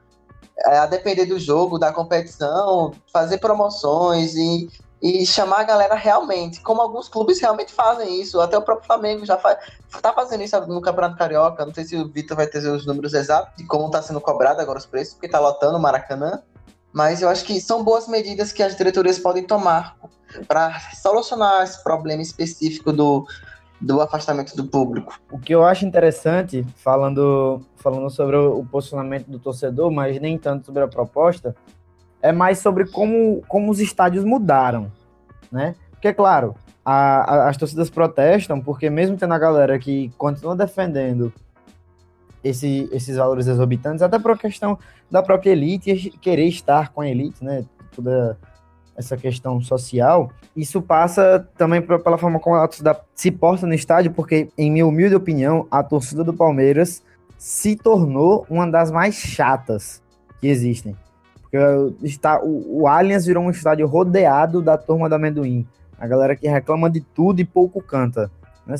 [0.65, 4.69] é, a depender do jogo, da competição, fazer promoções e
[5.01, 9.25] e chamar a galera realmente, como alguns clubes realmente fazem isso, até o próprio Flamengo
[9.25, 9.57] já faz,
[10.01, 13.13] tá fazendo isso no Campeonato Carioca, não sei se o Vitor vai ter os números
[13.13, 16.43] exatos de como está sendo cobrado agora os preços, porque está lotando o Maracanã,
[16.93, 19.97] mas eu acho que são boas medidas que as diretorias podem tomar
[20.47, 23.25] para solucionar esse problema específico do,
[23.79, 25.19] do afastamento do público.
[25.31, 30.67] O que eu acho interessante, falando, falando sobre o posicionamento do torcedor, mas nem tanto
[30.67, 31.55] sobre a proposta,
[32.21, 34.91] é mais sobre como, como os estádios mudaram,
[35.51, 35.75] né?
[35.91, 41.31] Porque, claro, a, a, as torcidas protestam, porque mesmo tendo a galera que continua defendendo
[42.43, 44.77] esse, esses valores exorbitantes, até por questão
[45.09, 47.65] da própria elite querer estar com a elite, né?
[47.95, 48.37] Toda
[48.95, 54.11] essa questão social, isso passa também pela forma como a torcida se porta no estádio,
[54.11, 57.03] porque, em minha humilde opinião, a torcida do Palmeiras
[57.37, 60.01] se tornou uma das mais chatas
[60.39, 60.95] que existem.
[61.51, 65.67] Porque está, o, o Allianz virou um estádio rodeado da turma do amendoim.
[65.99, 68.31] A galera que reclama de tudo e pouco canta.
[68.65, 68.75] Né?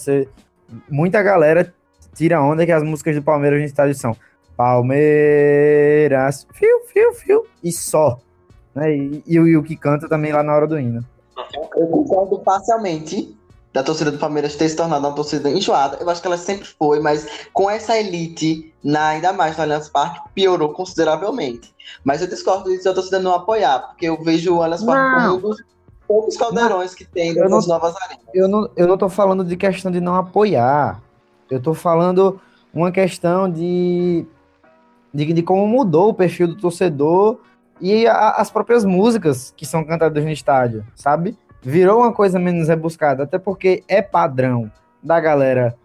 [0.90, 1.74] Muita galera
[2.16, 4.16] tira onda que as músicas do Palmeiras no estádio são
[4.56, 8.20] Palmeiras, fio, fio, fio, e só.
[8.74, 8.96] Né?
[8.96, 11.04] E, e, e o que canta também lá na hora do hino.
[11.76, 13.36] Eu concordo parcialmente
[13.74, 15.98] da torcida do Palmeiras ter se tornado uma torcida enjoada.
[16.00, 19.88] Eu acho que ela sempre foi, mas com essa elite, na, ainda mais no Allianz
[19.88, 21.74] Parque, piorou consideravelmente.
[22.04, 25.36] Mas eu discordo disso da torcida não apoiar, porque eu vejo o Allianz Parque como
[25.36, 25.64] um dos
[26.08, 26.98] poucos caldeirões não.
[26.98, 28.26] que tem nas novas arenas.
[28.34, 31.02] Eu não, eu não tô falando de questão de não apoiar.
[31.50, 32.40] Eu tô falando
[32.74, 34.26] uma questão de,
[35.14, 37.40] de, de como mudou o perfil do torcedor
[37.80, 41.38] e a, as próprias músicas que são cantadas no estádio, sabe?
[41.62, 45.76] Virou uma coisa menos rebuscada, até porque é padrão da galera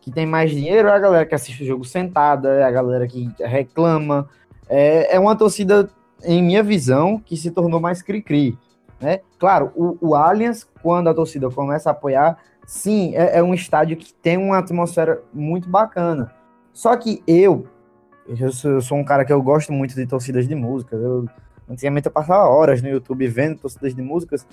[0.00, 3.06] que tem mais dinheiro, é a galera que assiste o jogo sentada, é a galera
[3.06, 4.28] que reclama.
[4.68, 5.88] É, é uma torcida,
[6.22, 8.58] em minha visão, que se tornou mais cri-cri.
[9.00, 9.20] Né?
[9.38, 13.96] Claro, o, o Allianz, quando a torcida começa a apoiar, sim, é, é um estádio
[13.96, 16.30] que tem uma atmosfera muito bacana.
[16.70, 17.66] Só que eu,
[18.28, 20.96] eu sou, eu sou, um cara que eu gosto muito de torcidas de música.
[20.96, 21.26] Eu,
[21.68, 24.46] antigamente eu passava horas no YouTube vendo torcidas de músicas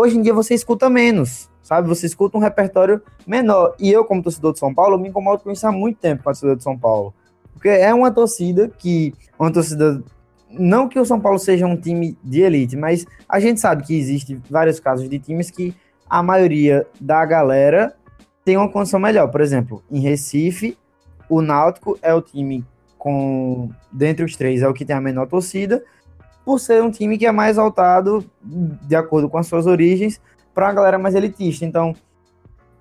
[0.00, 1.88] Hoje em dia você escuta menos, sabe?
[1.88, 3.74] Você escuta um repertório menor.
[3.80, 6.30] E eu, como torcedor de São Paulo, me incomodo com isso há muito tempo com
[6.30, 7.12] a torcida de São Paulo.
[7.52, 9.12] Porque é uma torcida que.
[9.36, 10.00] Uma torcida.
[10.52, 13.98] Não que o São Paulo seja um time de elite, mas a gente sabe que
[13.98, 15.74] existe vários casos de times que
[16.08, 17.92] a maioria da galera
[18.44, 19.26] tem uma condição melhor.
[19.32, 20.78] Por exemplo, em Recife,
[21.28, 22.64] o Náutico é o time
[22.96, 25.82] com, dentre os três, é o que tem a menor torcida,
[26.48, 30.18] por ser um time que é mais voltado, de acordo com as suas origens,
[30.54, 31.62] para uma galera mais elitista.
[31.62, 31.94] Então,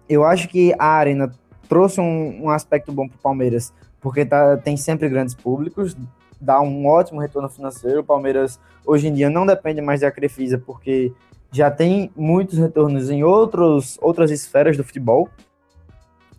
[0.07, 1.29] eu acho que a Arena
[1.67, 5.97] trouxe um, um aspecto bom para o Palmeiras, porque tá, tem sempre grandes públicos,
[6.39, 7.99] dá um ótimo retorno financeiro.
[7.99, 11.11] O Palmeiras, hoje em dia, não depende mais da Crefisa, porque
[11.51, 15.27] já tem muitos retornos em outros, outras esferas do futebol.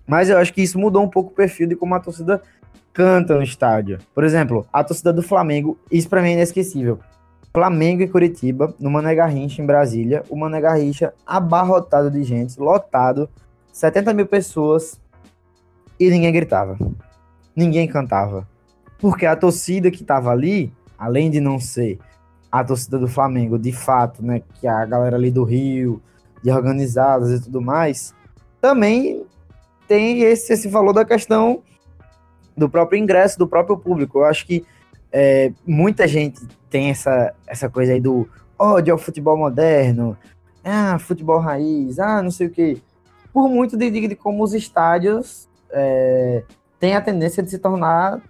[0.06, 2.40] Mas eu acho que isso mudou um pouco o perfil de como a torcida
[2.90, 3.98] canta no estádio.
[4.14, 6.98] Por exemplo, a torcida do Flamengo, isso para mim é inesquecível.
[7.52, 13.28] Flamengo e Curitiba, no Mané Garrincha, em Brasília, o Mané Garrincha abarrotado de gente, lotado,
[13.72, 15.00] 70 mil pessoas,
[15.98, 16.78] e ninguém gritava.
[17.54, 18.46] Ninguém cantava.
[18.98, 21.98] Porque a torcida que tava ali, além de não ser
[22.50, 26.00] a torcida do Flamengo, de fato, né, que a galera ali do Rio,
[26.42, 28.14] de organizadas e tudo mais,
[28.60, 29.24] também
[29.86, 31.62] tem esse, esse valor da questão
[32.56, 34.18] do próprio ingresso, do próprio público.
[34.18, 34.64] Eu acho que
[35.12, 36.40] é, muita gente
[36.70, 40.16] tem essa, essa coisa aí do ódio ao futebol moderno,
[40.64, 42.82] ah, futebol raiz, ah, não sei o que.
[43.32, 46.42] Por muito de, de, de como os estádios é,
[46.78, 48.20] têm a tendência de se tornar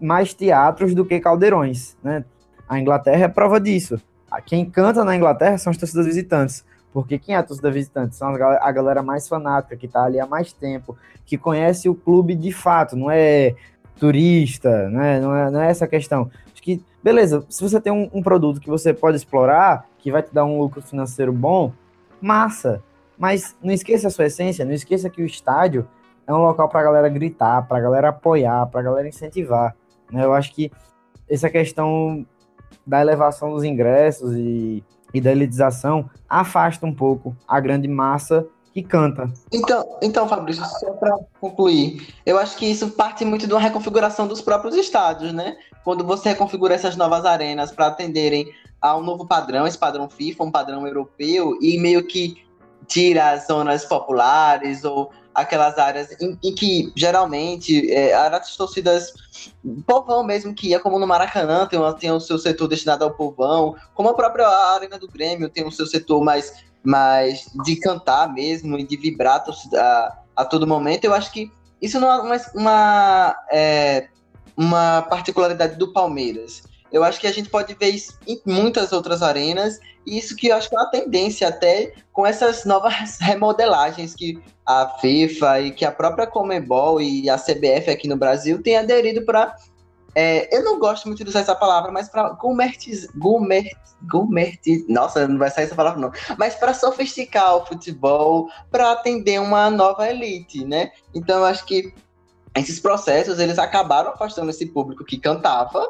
[0.00, 2.24] mais teatros do que caldeirões, né?
[2.68, 4.00] A Inglaterra é prova disso.
[4.46, 6.64] Quem canta na Inglaterra são as torcidas visitantes.
[6.92, 8.16] Porque quem é a torcida visitante?
[8.16, 12.34] São a galera mais fanática, que está ali há mais tempo, que conhece o clube
[12.34, 13.54] de fato, não é
[13.98, 15.20] turista, né?
[15.20, 16.30] não, é, não é essa questão.
[17.02, 20.44] Beleza, se você tem um, um, produto que você pode explorar, que vai te dar
[20.44, 21.72] um lucro financeiro bom,
[22.20, 22.82] massa.
[23.18, 25.88] Mas não esqueça a sua essência, não esqueça que o estádio
[26.26, 29.74] é um local para a galera gritar, para a galera apoiar, para a galera incentivar.
[30.10, 30.24] Né?
[30.24, 30.70] Eu acho que
[31.28, 32.26] essa questão
[32.86, 38.82] da elevação dos ingressos e, e da elitização afasta um pouco a grande massa que
[38.82, 39.30] canta.
[39.52, 44.26] Então, então Fabrício, só para concluir, eu acho que isso parte muito de uma reconfiguração
[44.26, 45.56] dos próprios estádios, né?
[45.84, 48.46] Quando você reconfigura essas novas arenas para atenderem
[48.80, 52.42] a um novo padrão, esse padrão FIFA, um padrão europeu, e meio que
[52.86, 59.12] tira as zonas populares ou aquelas áreas em, em que geralmente é, as torcidas
[59.86, 63.12] povão mesmo que ia como no Maracanã tem, uma, tem o seu setor destinado ao
[63.12, 68.32] povão como a própria arena do Grêmio tem o seu setor mais mais de cantar
[68.32, 71.50] mesmo e de vibrar a, a todo momento eu acho que
[71.80, 74.08] isso não é uma, uma, é,
[74.56, 76.62] uma particularidade do Palmeiras
[76.92, 80.48] eu acho que a gente pode ver isso em muitas outras arenas, e isso que
[80.48, 85.70] eu acho que é uma tendência até com essas novas remodelagens que a FIFA e
[85.70, 89.54] que a própria Comebol e a CBF aqui no Brasil têm aderido para.
[90.14, 93.70] É, eu não gosto muito de usar essa palavra, mas para gourmetiz, gourmet,
[94.88, 99.70] nossa, não vai sair essa palavra não, mas para sofisticar o futebol, para atender uma
[99.70, 100.90] nova elite, né?
[101.14, 101.94] Então eu acho que
[102.56, 105.86] esses processos eles acabaram afastando esse público que cantava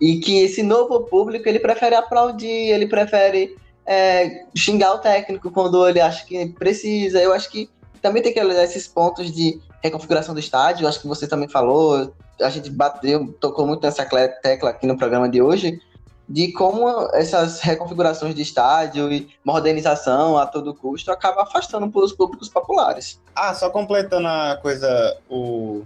[0.00, 5.88] e que esse novo público ele prefere aplaudir, ele prefere é, xingar o técnico quando
[5.88, 7.20] ele acha que precisa.
[7.20, 7.68] Eu acho que
[8.00, 10.86] também tem que olhar esses pontos de reconfiguração do estádio.
[10.86, 15.28] Acho que você também falou, a gente bateu, tocou muito nessa tecla aqui no programa
[15.28, 15.80] de hoje,
[16.28, 22.48] de como essas reconfigurações de estádio e modernização a todo custo acaba afastando os públicos
[22.48, 23.20] populares.
[23.34, 25.82] Ah, só completando a coisa, o,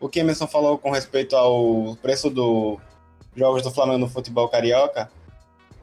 [0.00, 2.80] o que Emerson falou com respeito ao preço do
[3.34, 5.10] jogos do Flamengo no futebol carioca,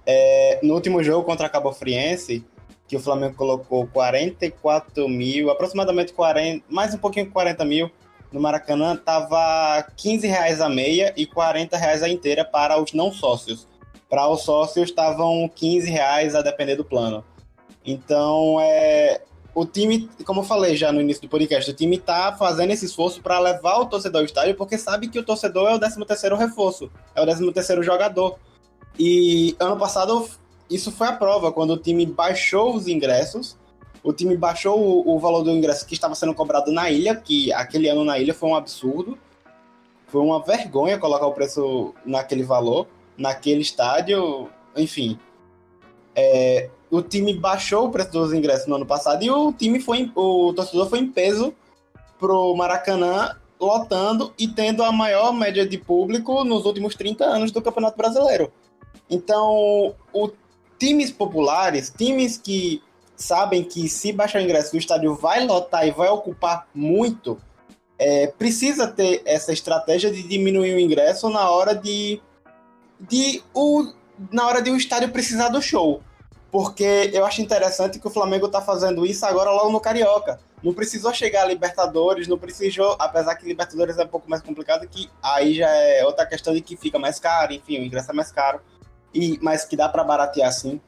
[0.06, 2.44] é, no último jogo contra a Cabo Friense,
[2.88, 7.92] que o Flamengo colocou 44 mil, aproximadamente 40, mais um pouquinho 40 mil,
[8.32, 13.12] no Maracanã, tava 15 reais a meia e 40 reais a inteira para os não
[13.12, 13.68] sócios.
[14.10, 17.24] Para os sócios estavam 15 reais a depender do plano.
[17.86, 19.22] Então, é,
[19.54, 22.86] o time, como eu falei já no início do podcast, o time tá fazendo esse
[22.86, 26.04] esforço para levar o torcedor ao estádio, porque sabe que o torcedor é o 13
[26.06, 28.40] terceiro reforço, é o 13 terceiro jogador.
[28.98, 30.28] E ano passado
[30.70, 33.58] isso foi a prova, quando o time baixou os ingressos,
[34.04, 37.52] o time baixou o, o valor do ingresso que estava sendo cobrado na ilha, que
[37.54, 39.18] aquele ano na ilha foi um absurdo.
[40.08, 42.88] Foi uma vergonha colocar o preço naquele valor,
[43.18, 45.18] naquele estádio, enfim.
[46.16, 50.12] É, o time baixou o preço dos ingressos no ano passado e o time foi,
[50.16, 51.54] o torcedor foi em peso
[52.20, 57.62] pro Maracanã, lotando e tendo a maior média de público nos últimos 30 anos do
[57.62, 58.52] Campeonato Brasileiro.
[59.10, 60.30] Então, o,
[60.84, 62.84] times populares, times que
[63.16, 67.40] sabem que se baixar o ingresso, o estádio vai lotar e vai ocupar muito,
[67.98, 72.22] é, precisa ter essa estratégia de diminuir o ingresso na hora de,
[73.00, 73.94] de o,
[74.30, 76.02] na hora de o estádio precisar do show.
[76.54, 80.40] porque eu acho interessante que o Flamengo tá fazendo isso agora logo no Carioca.
[80.62, 84.88] Não precisou chegar a Libertadores, não precisou, apesar que Libertadores é um pouco mais complicado,
[84.88, 88.14] que aí já é outra questão de que fica mais caro, enfim, o ingresso é
[88.14, 88.62] mais caro,
[89.14, 90.80] e mas que dá para baratear sim.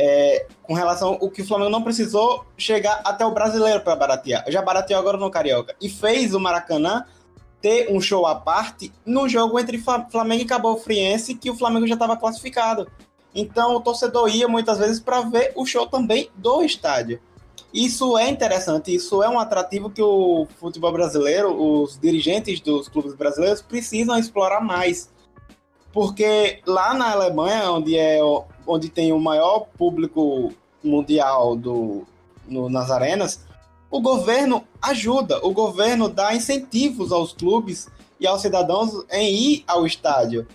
[0.00, 4.44] É, com relação ao que o Flamengo não precisou chegar até o brasileiro para baratear.
[4.46, 5.74] Já barateou agora no Carioca.
[5.80, 7.04] E fez o Maracanã
[7.60, 11.86] ter um show à parte no jogo entre Flamengo e Cabo Friense, que o Flamengo
[11.86, 12.88] já estava classificado.
[13.34, 17.20] Então o torcedor ia muitas vezes para ver o show também do estádio.
[17.72, 23.14] Isso é interessante, isso é um atrativo que o futebol brasileiro, os dirigentes dos clubes
[23.14, 25.10] brasileiros precisam explorar mais.
[25.92, 28.18] Porque lá na Alemanha, onde, é,
[28.66, 32.06] onde tem o maior público mundial do,
[32.46, 33.46] no, nas arenas,
[33.90, 37.88] o governo ajuda, o governo dá incentivos aos clubes
[38.20, 40.46] e aos cidadãos em ir ao estádio.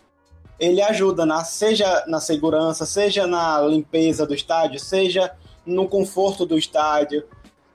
[0.60, 6.58] Ele ajuda na, seja na segurança, seja na limpeza do estádio, seja no conforto do
[6.58, 7.24] estádio.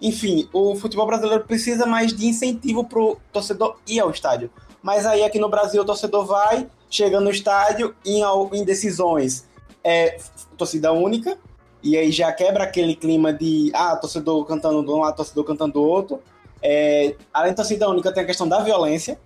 [0.01, 4.51] Enfim, o futebol brasileiro precisa mais de incentivo para o torcedor ir ao estádio.
[4.83, 8.23] Mas aí aqui no Brasil o torcedor vai, chega no estádio em,
[8.53, 9.49] em decisões
[9.89, 10.19] é
[10.57, 11.39] torcida única,
[11.83, 15.75] e aí já quebra aquele clima de ah, torcedor cantando de um lado, torcedor cantando
[15.75, 16.21] do outro.
[16.61, 19.19] É, além da torcida única, tem a questão da violência,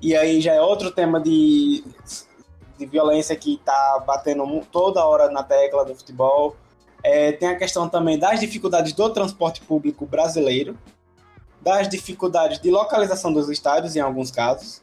[0.00, 1.84] e aí já é outro tema de,
[2.78, 6.56] de violência que está batendo toda hora na tecla do futebol.
[7.02, 10.76] É, tem a questão também das dificuldades do transporte público brasileiro,
[11.60, 14.82] das dificuldades de localização dos estádios, em alguns casos.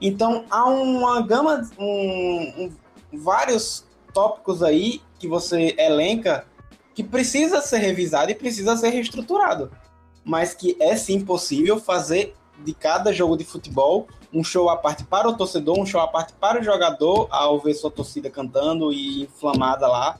[0.00, 6.46] Então, há uma gama, um, um, vários tópicos aí que você elenca
[6.94, 9.70] que precisa ser revisado e precisa ser reestruturado.
[10.24, 15.04] Mas que é sim possível fazer de cada jogo de futebol um show à parte
[15.04, 18.92] para o torcedor, um show à parte para o jogador, ao ver sua torcida cantando
[18.92, 20.18] e inflamada lá.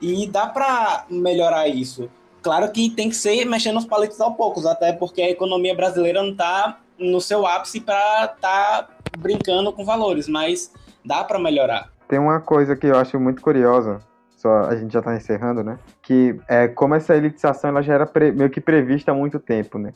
[0.00, 2.10] E dá para melhorar isso.
[2.46, 6.22] Claro que tem que ser mexendo os palitos aos poucos, até porque a economia brasileira
[6.22, 7.96] não está no seu ápice para
[8.36, 8.88] estar tá
[9.18, 10.72] brincando com valores, mas
[11.04, 11.90] dá para melhorar.
[12.06, 13.98] Tem uma coisa que eu acho muito curiosa,
[14.36, 15.76] só a gente já está encerrando, né?
[16.00, 19.76] Que é como essa elitização ela já era pre, meio que prevista há muito tempo,
[19.76, 19.92] né?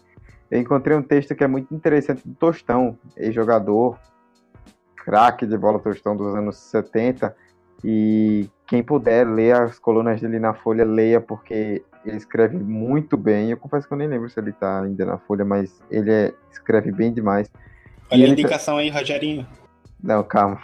[0.51, 3.97] Eu encontrei um texto que é muito interessante do Tostão, ex-jogador,
[4.97, 7.33] craque de bola Tostão dos anos 70,
[7.85, 13.51] e quem puder ler as colunas dele na Folha, leia, porque ele escreve muito bem.
[13.51, 16.35] Eu confesso que eu nem lembro se ele está ainda na Folha, mas ele é,
[16.51, 17.51] escreve bem demais.
[18.11, 19.47] Olha a indicação aí, Rogerinho.
[20.03, 20.61] Não, calma.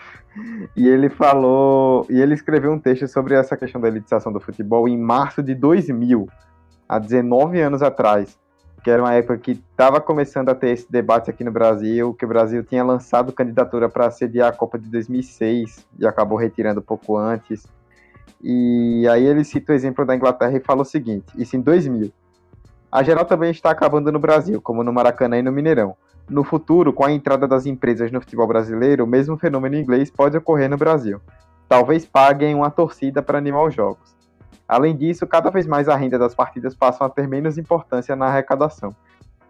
[0.74, 4.88] E ele falou, e ele escreveu um texto sobre essa questão da elitização do futebol
[4.88, 6.28] em março de 2000,
[6.88, 8.38] há 19 anos atrás,
[8.82, 12.24] que era uma época que estava começando a ter esse debate aqui no Brasil, que
[12.24, 17.16] o Brasil tinha lançado candidatura para sediar a Copa de 2006 e acabou retirando pouco
[17.16, 17.66] antes.
[18.42, 22.12] E aí ele cita o exemplo da Inglaterra e fala o seguinte: isso em 2000.
[22.90, 25.96] A geral também está acabando no Brasil, como no Maracanã e no Mineirão.
[26.28, 30.36] No futuro, com a entrada das empresas no futebol brasileiro, o mesmo fenômeno inglês pode
[30.36, 31.20] ocorrer no Brasil.
[31.68, 34.16] Talvez paguem uma torcida para animar os jogos.
[34.68, 38.26] Além disso, cada vez mais a renda das partidas passam a ter menos importância na
[38.26, 38.94] arrecadação.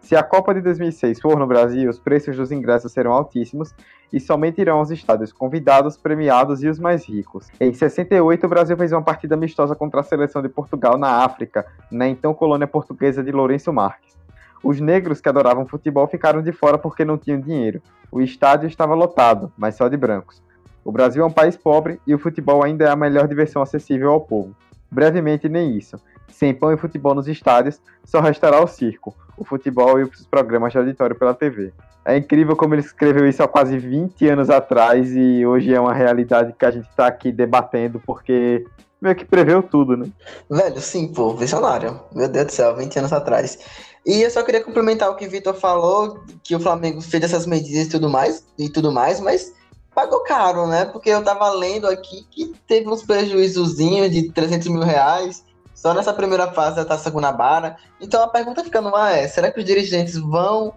[0.07, 3.75] Se a Copa de 2006 for no Brasil, os preços dos ingressos serão altíssimos
[4.13, 7.49] e somente irão aos estádios convidados, premiados e os mais ricos.
[7.59, 11.65] Em 68, o Brasil fez uma partida amistosa contra a seleção de Portugal na África,
[11.91, 14.15] na então colônia portuguesa de Lourenço Marques.
[14.63, 17.81] Os negros que adoravam futebol ficaram de fora porque não tinham dinheiro.
[18.09, 20.41] O estádio estava lotado, mas só de brancos.
[20.85, 24.11] O Brasil é um país pobre e o futebol ainda é a melhor diversão acessível
[24.11, 24.55] ao povo.
[24.89, 25.99] Brevemente, nem isso.
[26.29, 30.71] Sem pão e futebol nos estádios, só restará o circo, o futebol e os programas
[30.71, 31.71] de auditório pela TV.
[32.03, 35.93] É incrível como ele escreveu isso há quase 20 anos atrás e hoje é uma
[35.93, 38.65] realidade que a gente está aqui debatendo porque
[39.01, 40.07] meio que preveu tudo, né?
[40.49, 41.99] Velho, sim, pô, visionário.
[42.13, 43.59] Meu Deus do céu, 20 anos atrás.
[44.05, 47.45] E eu só queria complementar o que o Vitor falou, que o Flamengo fez essas
[47.45, 49.53] medidas e tudo mais, e tudo mais, mas
[49.93, 50.85] pagou caro, né?
[50.85, 55.43] Porque eu tava lendo aqui que teve uns prejuízozinhos de 300 mil reais
[55.77, 57.77] só nessa primeira fase da Taça Guanabara.
[58.01, 60.73] Então a pergunta fica no ar é, será que os dirigentes vão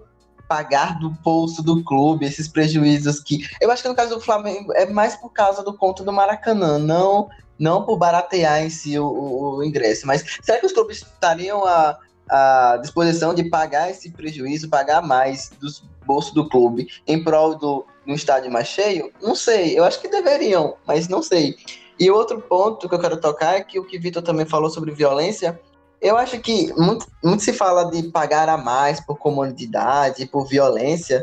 [0.46, 3.48] pagar do bolso do clube esses prejuízos que...
[3.61, 6.78] Eu acho que no caso do Flamengo é mais por causa do conto do Maracanã,
[6.78, 7.28] não
[7.59, 10.07] não por baratear em si o, o, o ingresso.
[10.07, 11.98] Mas será que os clubes estariam a
[12.30, 17.84] a disposição de pagar esse prejuízo, pagar mais dos bolsos do clube em prol do,
[18.07, 19.12] do estádio mais cheio?
[19.20, 21.57] Não sei, eu acho que deveriam, mas não sei.
[22.01, 24.70] E outro ponto que eu quero tocar é que o que o Vitor também falou
[24.70, 25.61] sobre violência,
[26.01, 31.22] eu acho que muito, muito se fala de pagar a mais por comunidade, por violência,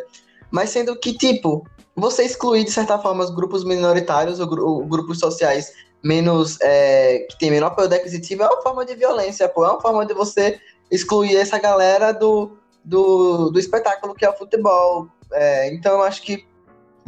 [0.51, 1.65] mas sendo que, tipo,
[1.95, 5.73] você excluir, de certa forma, os grupos minoritários ou, grupos sociais
[6.03, 9.81] menos é, que tem menor poder aquisitivo é uma forma de violência, pô, é uma
[9.81, 10.59] forma de você
[10.91, 12.51] excluir essa galera do,
[12.85, 15.07] do, do espetáculo que é o futebol.
[15.33, 16.45] É, então eu acho que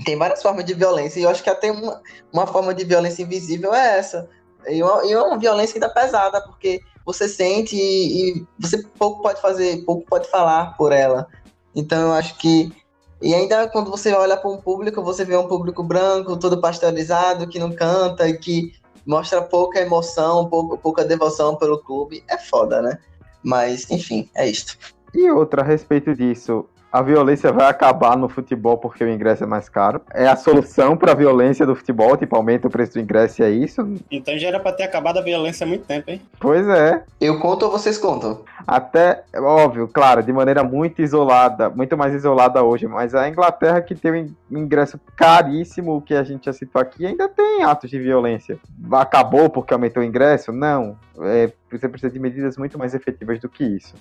[0.04, 3.24] tem várias formas de violência, e eu acho que até uma, uma forma de violência
[3.24, 4.30] invisível é essa.
[4.68, 9.42] E uma, e uma violência ainda pesada, porque você sente e, e, você pouco pode
[9.42, 11.28] fazer, pouco pode falar por ela.
[11.76, 12.72] Então eu acho que.
[13.22, 17.48] E ainda quando você olha para um público, você vê um público branco, todo pasteurizado,
[17.48, 18.74] que não canta e que
[19.06, 22.24] mostra pouca emoção, pouca, pouca devoção pelo clube.
[22.30, 22.98] É foda, né?
[23.44, 24.78] Mas, enfim, é isto.
[25.14, 29.48] E outra a respeito disso, a violência vai acabar no futebol porque o ingresso é
[29.48, 30.02] mais caro.
[30.12, 33.46] É a solução para a violência do futebol, tipo, aumenta o preço do ingresso e
[33.46, 33.82] é isso.
[34.10, 36.22] Então já era para ter acabado a violência há muito tempo, hein?
[36.40, 37.04] Pois é.
[37.22, 38.44] Eu conto ou vocês contam?
[38.68, 43.96] Até, óbvio, claro, de maneira muito isolada, muito mais isolada hoje, mas a Inglaterra que
[43.96, 48.58] tem um ingresso caríssimo, que a gente já citou aqui, ainda tem atos de violência.
[48.92, 50.52] Acabou porque aumentou o ingresso?
[50.52, 50.98] Não.
[51.22, 53.94] É, você precisa de medidas muito mais efetivas do que isso.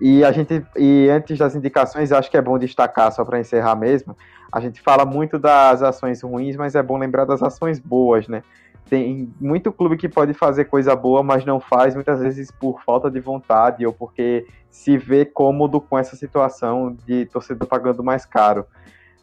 [0.00, 3.76] E a gente, e antes das indicações, acho que é bom destacar, só para encerrar
[3.76, 4.16] mesmo,
[4.50, 8.42] a gente fala muito das ações ruins, mas é bom lembrar das ações boas, né?
[8.88, 13.10] Tem muito clube que pode fazer coisa boa, mas não faz, muitas vezes por falta
[13.10, 18.66] de vontade ou porque se vê cômodo com essa situação de torcedor pagando mais caro.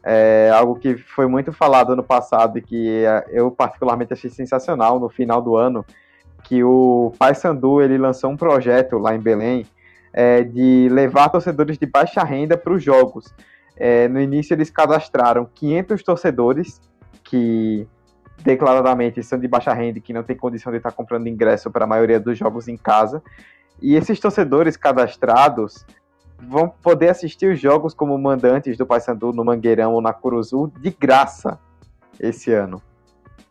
[0.04, 5.10] É algo que foi muito falado no passado e que eu particularmente achei sensacional no
[5.10, 5.84] final do ano,
[6.44, 9.66] que o Paysandu ele lançou um projeto lá em Belém
[10.18, 13.32] é, de levar torcedores de baixa renda para os jogos.
[13.76, 16.82] É, no início eles cadastraram 500 torcedores
[17.24, 17.88] que
[18.42, 21.84] declaradamente são de baixa renda e que não tem condição de estar comprando ingresso para
[21.84, 23.22] a maioria dos jogos em casa.
[23.80, 25.86] E esses torcedores cadastrados
[26.40, 30.90] vão poder assistir os jogos como mandantes do Paysandu no Mangueirão ou na Curuzu de
[30.90, 31.60] graça
[32.20, 32.82] esse ano.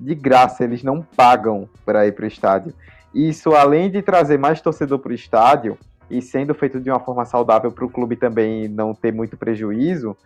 [0.01, 2.75] De graça, eles não pagam para ir para o estádio.
[3.15, 5.79] Isso, além de trazer mais torcedor para o estádio,
[6.11, 10.17] e sendo feito de uma forma saudável para o clube também não ter muito prejuízo,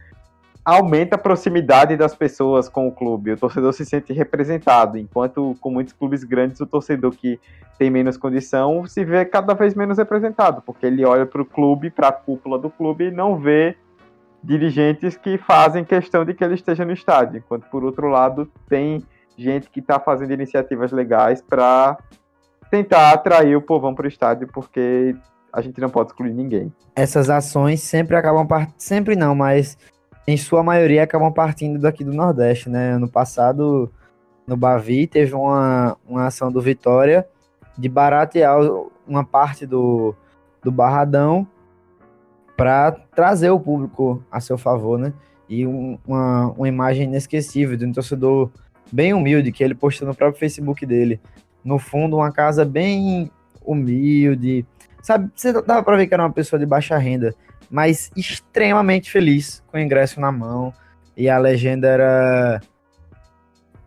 [0.64, 3.32] aumenta a proximidade das pessoas com o clube.
[3.32, 7.40] O torcedor se sente representado, enquanto com muitos clubes grandes o torcedor que
[7.78, 11.90] tem menos condição se vê cada vez menos representado, porque ele olha para o clube,
[11.90, 13.76] para a cúpula do clube e não vê
[14.42, 19.02] dirigentes que fazem questão de que ele esteja no estádio, enquanto por outro lado tem
[19.36, 21.98] gente que está fazendo iniciativas legais para
[22.70, 25.16] tentar atrair o povão para o estádio, porque
[25.52, 26.72] a gente não pode excluir ninguém.
[26.94, 29.76] Essas ações sempre acabam partindo, sempre não, mas
[30.26, 32.92] em sua maioria acabam partindo daqui do Nordeste, né?
[32.92, 33.90] Ano passado,
[34.46, 37.26] no Bavi, teve uma, uma ação do Vitória
[37.76, 38.58] de baratear
[39.06, 40.14] uma parte do,
[40.62, 41.46] do Barradão
[42.56, 45.12] para trazer o público a seu favor, né?
[45.48, 48.50] E um, uma, uma imagem inesquecível de um torcedor
[48.92, 51.20] bem humilde que ele postou no próprio Facebook dele.
[51.64, 53.30] No fundo, uma casa bem
[53.64, 54.66] humilde,
[55.02, 57.34] Sabe, você dava pra ver que era uma pessoa de baixa renda,
[57.70, 60.72] mas extremamente feliz com o ingresso na mão.
[61.16, 62.60] E a legenda era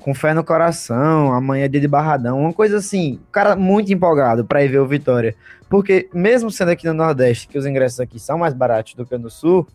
[0.04, 3.92] com fé no coração, amanhã é dia de barradão, uma coisa assim, o cara muito
[3.94, 5.34] empolgado para ir ver o Vitória.
[5.70, 9.18] Porque mesmo sendo aqui no Nordeste, que os ingressos aqui são mais baratos do que
[9.18, 9.66] no Sul,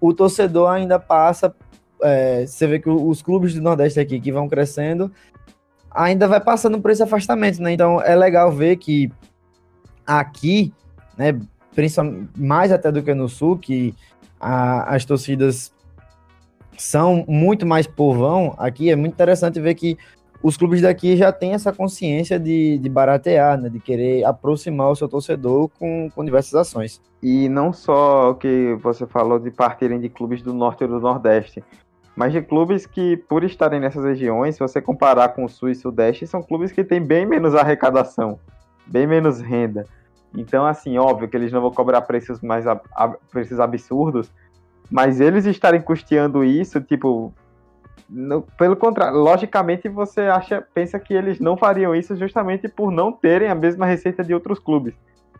[0.00, 1.54] o torcedor ainda passa.
[2.02, 5.10] É, você vê que os clubes do Nordeste aqui que vão crescendo
[5.90, 7.72] ainda vai passando por esse afastamento, né?
[7.72, 9.10] Então é legal ver que
[10.06, 10.72] aqui,
[11.16, 11.38] né,
[12.36, 13.94] mais até do que no sul, que
[14.40, 15.72] a, as torcidas
[16.76, 19.96] são muito mais povão, aqui é muito interessante ver que
[20.42, 24.96] os clubes daqui já têm essa consciência de, de baratear, né, de querer aproximar o
[24.96, 27.00] seu torcedor com, com diversas ações.
[27.22, 31.00] E não só o que você falou de partirem de clubes do norte ou do
[31.00, 31.64] nordeste,
[32.14, 35.74] mas de clubes que, por estarem nessas regiões, se você comparar com o sul e
[35.74, 38.38] sudeste, são clubes que têm bem menos arrecadação,
[38.86, 39.84] bem menos renda.
[40.36, 42.64] Então, assim, óbvio que eles não vão cobrar preços mais
[43.30, 44.30] preços absurdos,
[44.90, 47.32] mas eles estarem custeando isso, tipo,
[48.08, 53.10] no, pelo contrário, logicamente você acha, pensa que eles não fariam isso justamente por não
[53.10, 54.94] terem a mesma receita de outros clubes.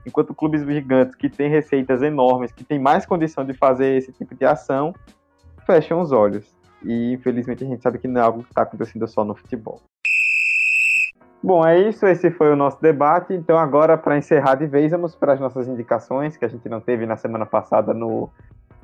[0.05, 4.35] Enquanto clubes gigantes que têm receitas enormes, que têm mais condição de fazer esse tipo
[4.35, 4.95] de ação,
[5.65, 6.55] fecham os olhos.
[6.85, 9.81] E infelizmente a gente sabe que não é algo que está acontecendo só no futebol.
[11.47, 12.05] Bom, é isso.
[12.09, 13.33] Esse foi o nosso debate.
[13.33, 16.81] Então, agora, para encerrar de vez, vamos para as nossas indicações, que a gente não
[16.81, 18.29] teve na semana passada no,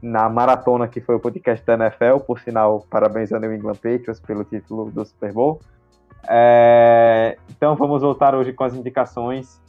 [0.00, 2.18] na maratona, que foi o podcast da NFL.
[2.24, 5.58] Por sinal, parabéns ao New England Patriots pelo título do Super Bowl.
[6.28, 9.60] É, então, vamos voltar hoje com as indicações.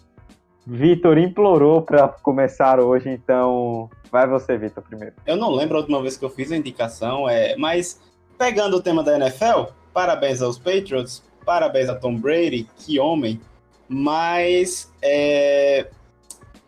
[0.64, 5.16] Vitor implorou para começar hoje, então vai você, Vitor, primeiro.
[5.26, 8.00] Eu não lembro a última vez que eu fiz a indicação, é, mas
[8.38, 13.40] pegando o tema da NFL, parabéns aos Patriots parabéns a Tom Brady, que homem.
[13.88, 15.88] Mas é,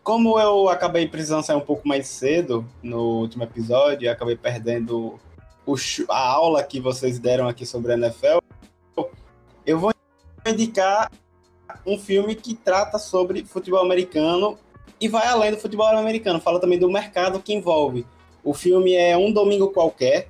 [0.02, 5.18] como eu acabei precisando sair um pouco mais cedo no último episódio, acabei perdendo
[5.66, 5.74] o,
[6.08, 8.38] a aula que vocês deram aqui sobre a NFL,
[9.66, 9.92] eu vou
[10.46, 11.10] indicar
[11.84, 14.56] um filme que trata sobre futebol americano
[15.00, 18.06] e vai além do futebol americano, fala também do mercado que envolve.
[18.44, 20.28] O filme é Um Domingo Qualquer,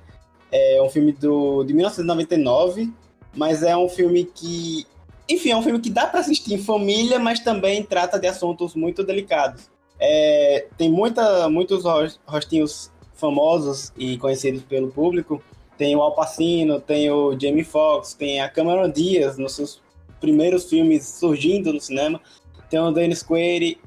[0.51, 2.91] é um filme do, de 1999,
[3.37, 4.85] mas é um filme que
[5.29, 8.73] enfim, é um filme que dá para assistir em família, mas também trata de assuntos
[8.75, 9.69] muito delicados.
[9.99, 11.83] É, tem muita, muitos
[12.25, 15.43] rostinhos famosos e conhecidos pelo público.
[15.77, 19.81] Tem o Al Pacino, tem o Jamie Foxx, tem a Cameron Diaz nos seus
[20.21, 22.21] primeiros filmes surgindo no cinema.
[22.69, 23.77] Tem o Dennis Quaid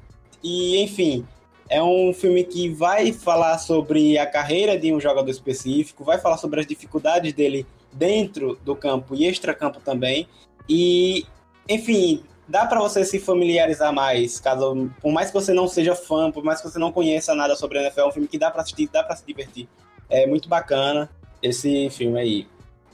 [0.43, 1.25] e, enfim,
[1.69, 6.37] é um filme que vai falar sobre a carreira de um jogador específico, vai falar
[6.37, 10.27] sobre as dificuldades dele dentro do campo e extra-campo também.
[10.67, 11.25] E,
[11.67, 16.31] enfim, dá para você se familiarizar mais, caso por mais que você não seja fã,
[16.31, 18.51] por mais que você não conheça nada sobre a NFL, é um filme que dá
[18.51, 19.67] para assistir, dá para se divertir.
[20.09, 21.09] É muito bacana
[21.41, 22.47] esse filme aí.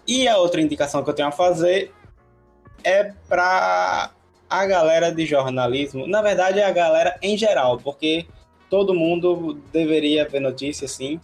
[0.07, 1.91] E a outra indicação que eu tenho a fazer
[2.83, 4.11] é para
[4.49, 8.25] a galera de jornalismo, na verdade é a galera em geral, porque
[8.69, 11.19] todo mundo deveria ver notícias sim.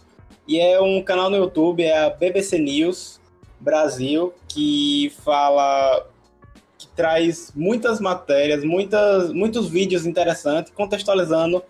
[0.46, 3.18] E é um canal no YouTube, é a BBC News
[3.64, 6.06] Brasil, que fala
[6.78, 11.62] que traz muitas matérias, muitas, muitos vídeos interessantes, contextualizando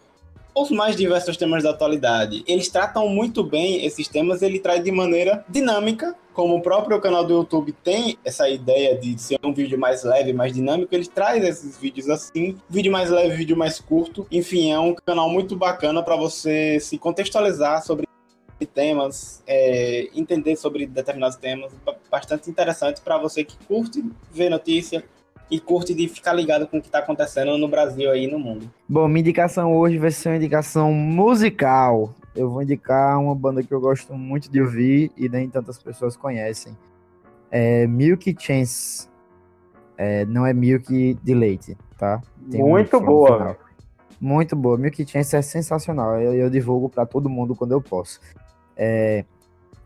[0.54, 2.44] os mais diversos temas da atualidade.
[2.46, 7.24] Eles tratam muito bem esses temas, ele traz de maneira dinâmica, como o próprio canal
[7.24, 11.44] do YouTube tem essa ideia de ser um vídeo mais leve, mais dinâmico, ele traz
[11.44, 14.26] esses vídeos assim, vídeo mais leve, vídeo mais curto.
[14.30, 18.06] Enfim, é um canal muito bacana para você se contextualizar sobre
[18.66, 21.72] temas, é, entender sobre determinados temas,
[22.10, 25.04] bastante interessante para você que curte ver notícia
[25.50, 28.70] e curte de ficar ligado com o que está acontecendo no Brasil aí no mundo.
[28.88, 32.14] Bom, minha indicação hoje vai ser uma indicação musical.
[32.34, 36.16] Eu vou indicar uma banda que eu gosto muito de ouvir e nem tantas pessoas
[36.16, 36.76] conhecem.
[37.50, 39.08] É Milk Chance.
[39.96, 42.20] É, não é Milk de leite, tá?
[42.50, 43.56] Tem muito um boa.
[44.20, 44.76] Muito boa.
[44.76, 46.20] Milk Chance é sensacional.
[46.20, 48.18] Eu, eu divulgo para todo mundo quando eu posso.
[48.76, 49.24] É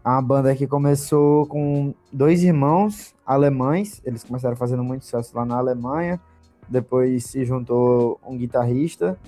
[0.04, 5.58] uma banda que começou com dois irmãos alemães, eles começaram fazendo muito sucesso lá na
[5.58, 6.18] Alemanha.
[6.66, 9.18] Depois se juntou um guitarrista,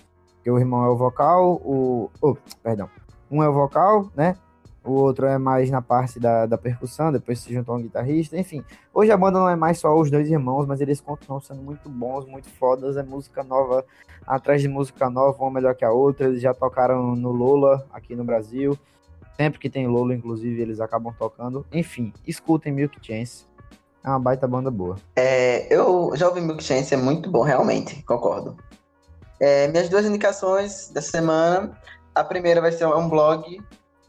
[0.42, 2.10] que o irmão é o vocal, o.
[2.20, 2.88] Oh, perdão.
[3.30, 4.36] Um é o vocal, né?
[4.82, 8.64] O outro é mais na parte da, da percussão, depois se juntou um guitarrista, enfim.
[8.94, 11.88] Hoje a banda não é mais só os dois irmãos, mas eles continuam sendo muito
[11.90, 12.96] bons, muito fodas.
[12.96, 13.84] É música nova
[14.26, 16.26] atrás de música nova, uma melhor que a outra.
[16.26, 18.78] Eles já tocaram no Lola aqui no Brasil.
[19.40, 21.64] Sempre que tem Lolo, inclusive, eles acabam tocando.
[21.72, 23.46] Enfim, escutem Milk Chance.
[24.04, 24.98] É uma baita banda boa.
[25.16, 28.58] É, eu já ouvi Milk Chance, é muito bom, realmente, concordo.
[29.40, 31.74] É, minhas duas indicações dessa semana.
[32.14, 33.58] A primeira vai ser um blog.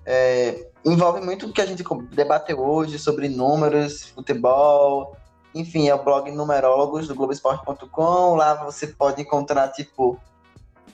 [0.06, 5.16] É, envolve muito o que a gente debateu hoje sobre números, futebol.
[5.56, 8.36] Enfim, é o blog Numerólogos do Globoesporte.com.
[8.36, 10.20] Lá você pode encontrar, tipo,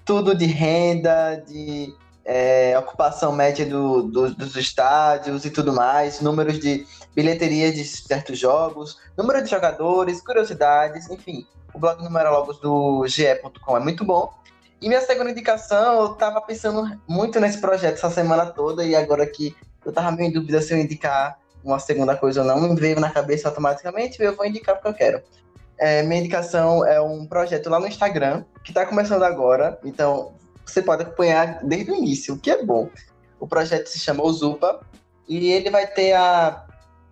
[0.05, 1.91] tudo de renda, de
[2.29, 8.37] é, ocupação média do, do, dos estádios e tudo mais, números de bilheteria de certos
[8.37, 11.47] jogos, número de jogadores, curiosidades, enfim.
[11.73, 14.33] O blog numerologos do ge.com é muito bom.
[14.81, 19.25] E minha segunda indicação, eu tava pensando muito nesse projeto essa semana toda, e agora
[19.25, 19.55] que
[19.85, 22.99] eu tava meio em dúvida se eu indicar uma segunda coisa ou não, me veio
[22.99, 25.21] na cabeça automaticamente, eu vou indicar porque eu quero.
[25.79, 30.33] É, minha indicação é um projeto lá no Instagram, que está começando agora, então
[30.71, 32.89] você pode acompanhar desde o início, o que é bom.
[33.39, 34.81] O projeto se chama Ozupa
[35.27, 36.65] e ele vai ter a,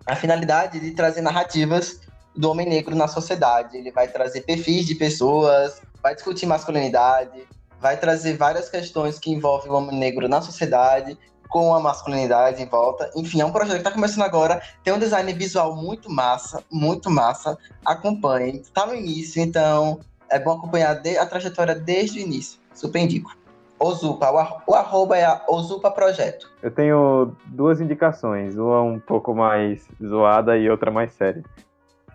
[0.06, 2.00] a finalidade de trazer narrativas
[2.34, 3.76] do homem negro na sociedade.
[3.76, 7.46] Ele vai trazer perfis de pessoas, vai discutir masculinidade,
[7.80, 11.16] vai trazer várias questões que envolvem o homem negro na sociedade,
[11.48, 13.10] com a masculinidade em volta.
[13.14, 14.60] Enfim, é um projeto que está começando agora.
[14.82, 17.56] Tem um design visual muito massa, muito massa.
[17.84, 18.60] Acompanhe.
[18.60, 20.00] Está no início, então
[20.30, 22.58] é bom acompanhar a trajetória desde o início.
[22.74, 23.36] Super indico.
[23.78, 24.30] Ozupa.
[24.66, 26.50] O, arroba é Ozupa Projeto.
[26.62, 31.42] Eu tenho duas indicações, uma um pouco mais zoada e outra mais séria.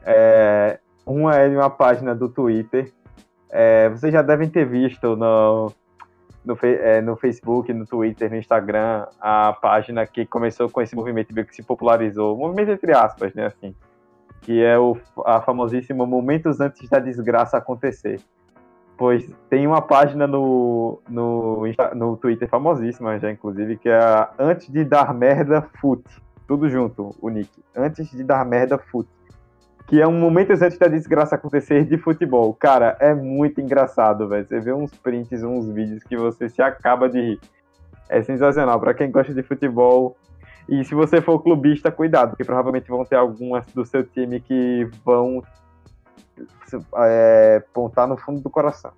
[0.03, 2.91] É, uma é de uma página do Twitter.
[3.49, 5.71] É, vocês já devem ter visto no,
[6.43, 11.33] no, é, no, Facebook, no Twitter, no Instagram, a página que começou com esse movimento
[11.33, 13.75] que se popularizou, movimento entre aspas, né, assim,
[14.41, 18.19] que é o a famosíssima Momentos Antes da Desgraça Acontecer.
[18.97, 21.63] Pois tem uma página no, no,
[21.95, 26.03] no Twitter famosíssima já, inclusive, que é a Antes de Dar Merda Foot.
[26.47, 27.49] Tudo junto, o nick.
[27.75, 29.09] Antes de Dar Merda Foot.
[29.87, 32.53] que é um momento antes da desgraça acontecer de futebol.
[32.53, 34.45] Cara, é muito engraçado, velho.
[34.45, 37.39] Você vê uns prints, uns vídeos que você se acaba de rir.
[38.09, 38.79] É sensacional.
[38.79, 40.15] Para quem gosta de futebol,
[40.69, 44.87] e se você for clubista, cuidado, porque provavelmente vão ter algumas do seu time que
[45.03, 45.43] vão
[46.97, 48.91] é, pontar no fundo do coração.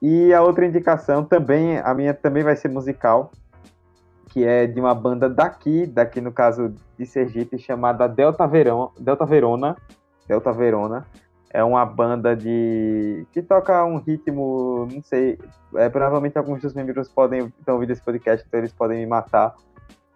[0.00, 3.32] E a outra indicação também, a minha também vai ser musical,
[4.28, 9.24] que é de uma banda daqui, daqui no caso de Sergipe, chamada Delta, Verão, Delta
[9.24, 9.76] Verona.
[10.28, 11.06] Delta Verona.
[11.50, 13.26] É uma banda de.
[13.32, 15.38] que toca um ritmo, não sei.
[15.76, 19.56] É, provavelmente alguns dos membros podem estão ouvindo esse podcast, então eles podem me matar.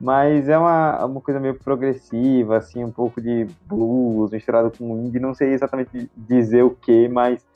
[0.02, 5.20] Mas é uma, uma coisa meio progressiva, assim, um pouco de blues misturado com indie.
[5.20, 7.46] Não sei exatamente dizer o que, mas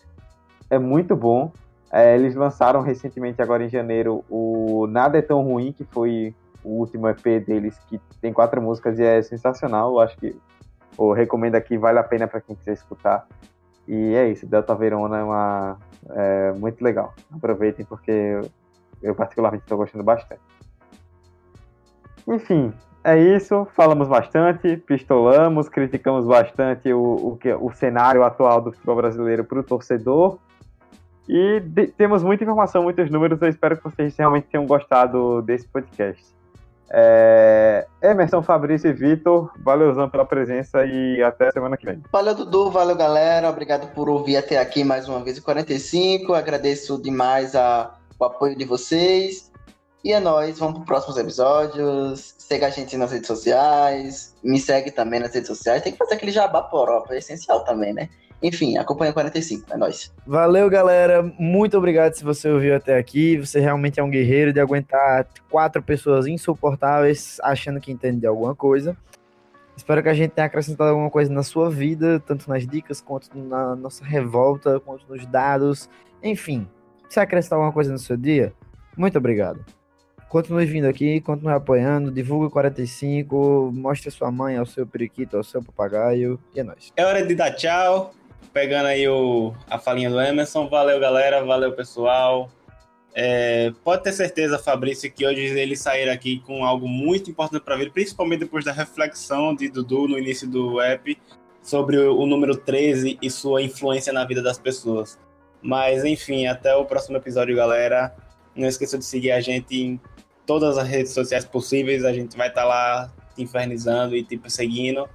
[0.71, 1.51] é muito bom.
[1.91, 6.33] É, eles lançaram recentemente, agora em janeiro, o Nada é Tão Ruim, que foi
[6.63, 9.95] o último EP deles, que tem quatro músicas e é sensacional.
[9.95, 10.37] Eu acho que
[10.97, 13.27] eu recomendo aqui, vale a pena para quem quiser escutar.
[13.89, 15.79] E é isso, Delta Verona é uma
[16.11, 17.13] é, muito legal.
[17.33, 18.41] Aproveitem porque
[19.03, 20.41] eu, particularmente estou gostando bastante.
[22.27, 22.73] Enfim,
[23.05, 23.67] é isso.
[23.75, 29.61] Falamos bastante, pistolamos, criticamos bastante o, o, que, o cenário atual do futebol brasileiro para
[29.61, 30.39] o torcedor.
[31.29, 33.41] E de, temos muita informação, muitos números.
[33.41, 36.37] Eu espero que vocês realmente tenham gostado desse podcast.
[36.91, 37.87] É...
[38.03, 42.01] Emerson, Fabrício e Vitor, valeuzão pela presença e até semana que vem.
[42.13, 43.49] Valeu, Dudu, valeu, galera.
[43.49, 46.33] Obrigado por ouvir até aqui mais uma vez o 45.
[46.35, 49.51] Agradeço demais a, o apoio de vocês.
[50.05, 52.35] E é nóis, vamos para próximos episódios.
[52.39, 54.37] Segue a gente nas redes sociais.
[54.43, 55.83] Me segue também nas redes sociais.
[55.83, 58.09] Tem que fazer aquele jabá por Europa, é essencial também, né?
[58.43, 60.13] Enfim, acompanha 45, é nóis.
[60.27, 61.23] Valeu, galera.
[61.39, 63.39] Muito obrigado se você ouviu até aqui.
[63.39, 68.55] Você realmente é um guerreiro de aguentar quatro pessoas insuportáveis achando que entende de alguma
[68.55, 68.97] coisa.
[69.77, 73.37] Espero que a gente tenha acrescentado alguma coisa na sua vida, tanto nas dicas, quanto
[73.37, 75.89] na nossa revolta, quanto nos dados.
[76.23, 76.67] Enfim,
[77.09, 78.55] se acrescentar alguma coisa no seu dia,
[78.97, 79.65] muito obrigado.
[80.29, 85.45] Continue vindo aqui, continue apoiando, divulgue o 45, mostre sua mãe, ao seu periquito, ao
[85.45, 86.93] seu papagaio, e é nóis.
[86.97, 88.13] É hora de dar tchau
[88.57, 90.67] pegando aí o, a falinha do Emerson.
[90.67, 91.45] Valeu, galera.
[91.45, 92.49] Valeu, pessoal.
[93.15, 97.77] É, pode ter certeza, Fabrício, que hoje eles saíram aqui com algo muito importante para
[97.77, 101.19] ver, principalmente depois da reflexão de Dudu no início do app
[101.63, 105.19] sobre o, o número 13 e sua influência na vida das pessoas.
[105.61, 108.17] Mas, enfim, até o próximo episódio, galera.
[108.55, 110.01] Não esqueça de seguir a gente em
[110.47, 112.05] todas as redes sociais possíveis.
[112.05, 115.09] A gente vai estar tá lá te infernizando e te perseguindo.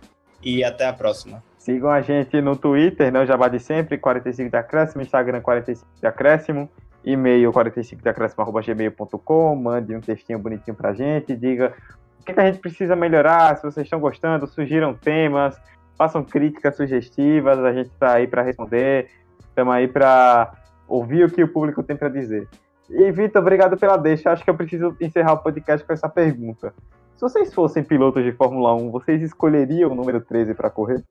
[0.44, 1.44] E até a próxima.
[1.58, 5.88] Sigam a gente no Twitter, né, o Jabá de sempre, 45 de acréscimo, Instagram 45
[6.02, 6.68] de acréscimo,
[7.06, 11.76] e-mail 45 de acréscimo.gmail.com, mande um textinho bonitinho pra gente, diga
[12.20, 15.56] o que, que a gente precisa melhorar, se vocês estão gostando, sugiram temas,
[15.96, 20.52] façam críticas sugestivas, a gente está aí para responder, estamos aí para
[20.88, 22.48] ouvir o que o público tem para dizer.
[22.94, 24.32] E, Vitor, obrigado pela deixa.
[24.32, 26.74] Acho que eu preciso encerrar o podcast com essa pergunta.
[27.16, 31.04] Se vocês fossem pilotos de Fórmula 1, vocês escolheriam o número 13 para correr?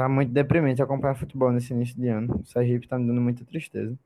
[0.00, 2.40] Tá muito deprimente acompanhar futebol nesse início de ano.
[2.40, 3.98] O Sergipe tá me dando muita tristeza.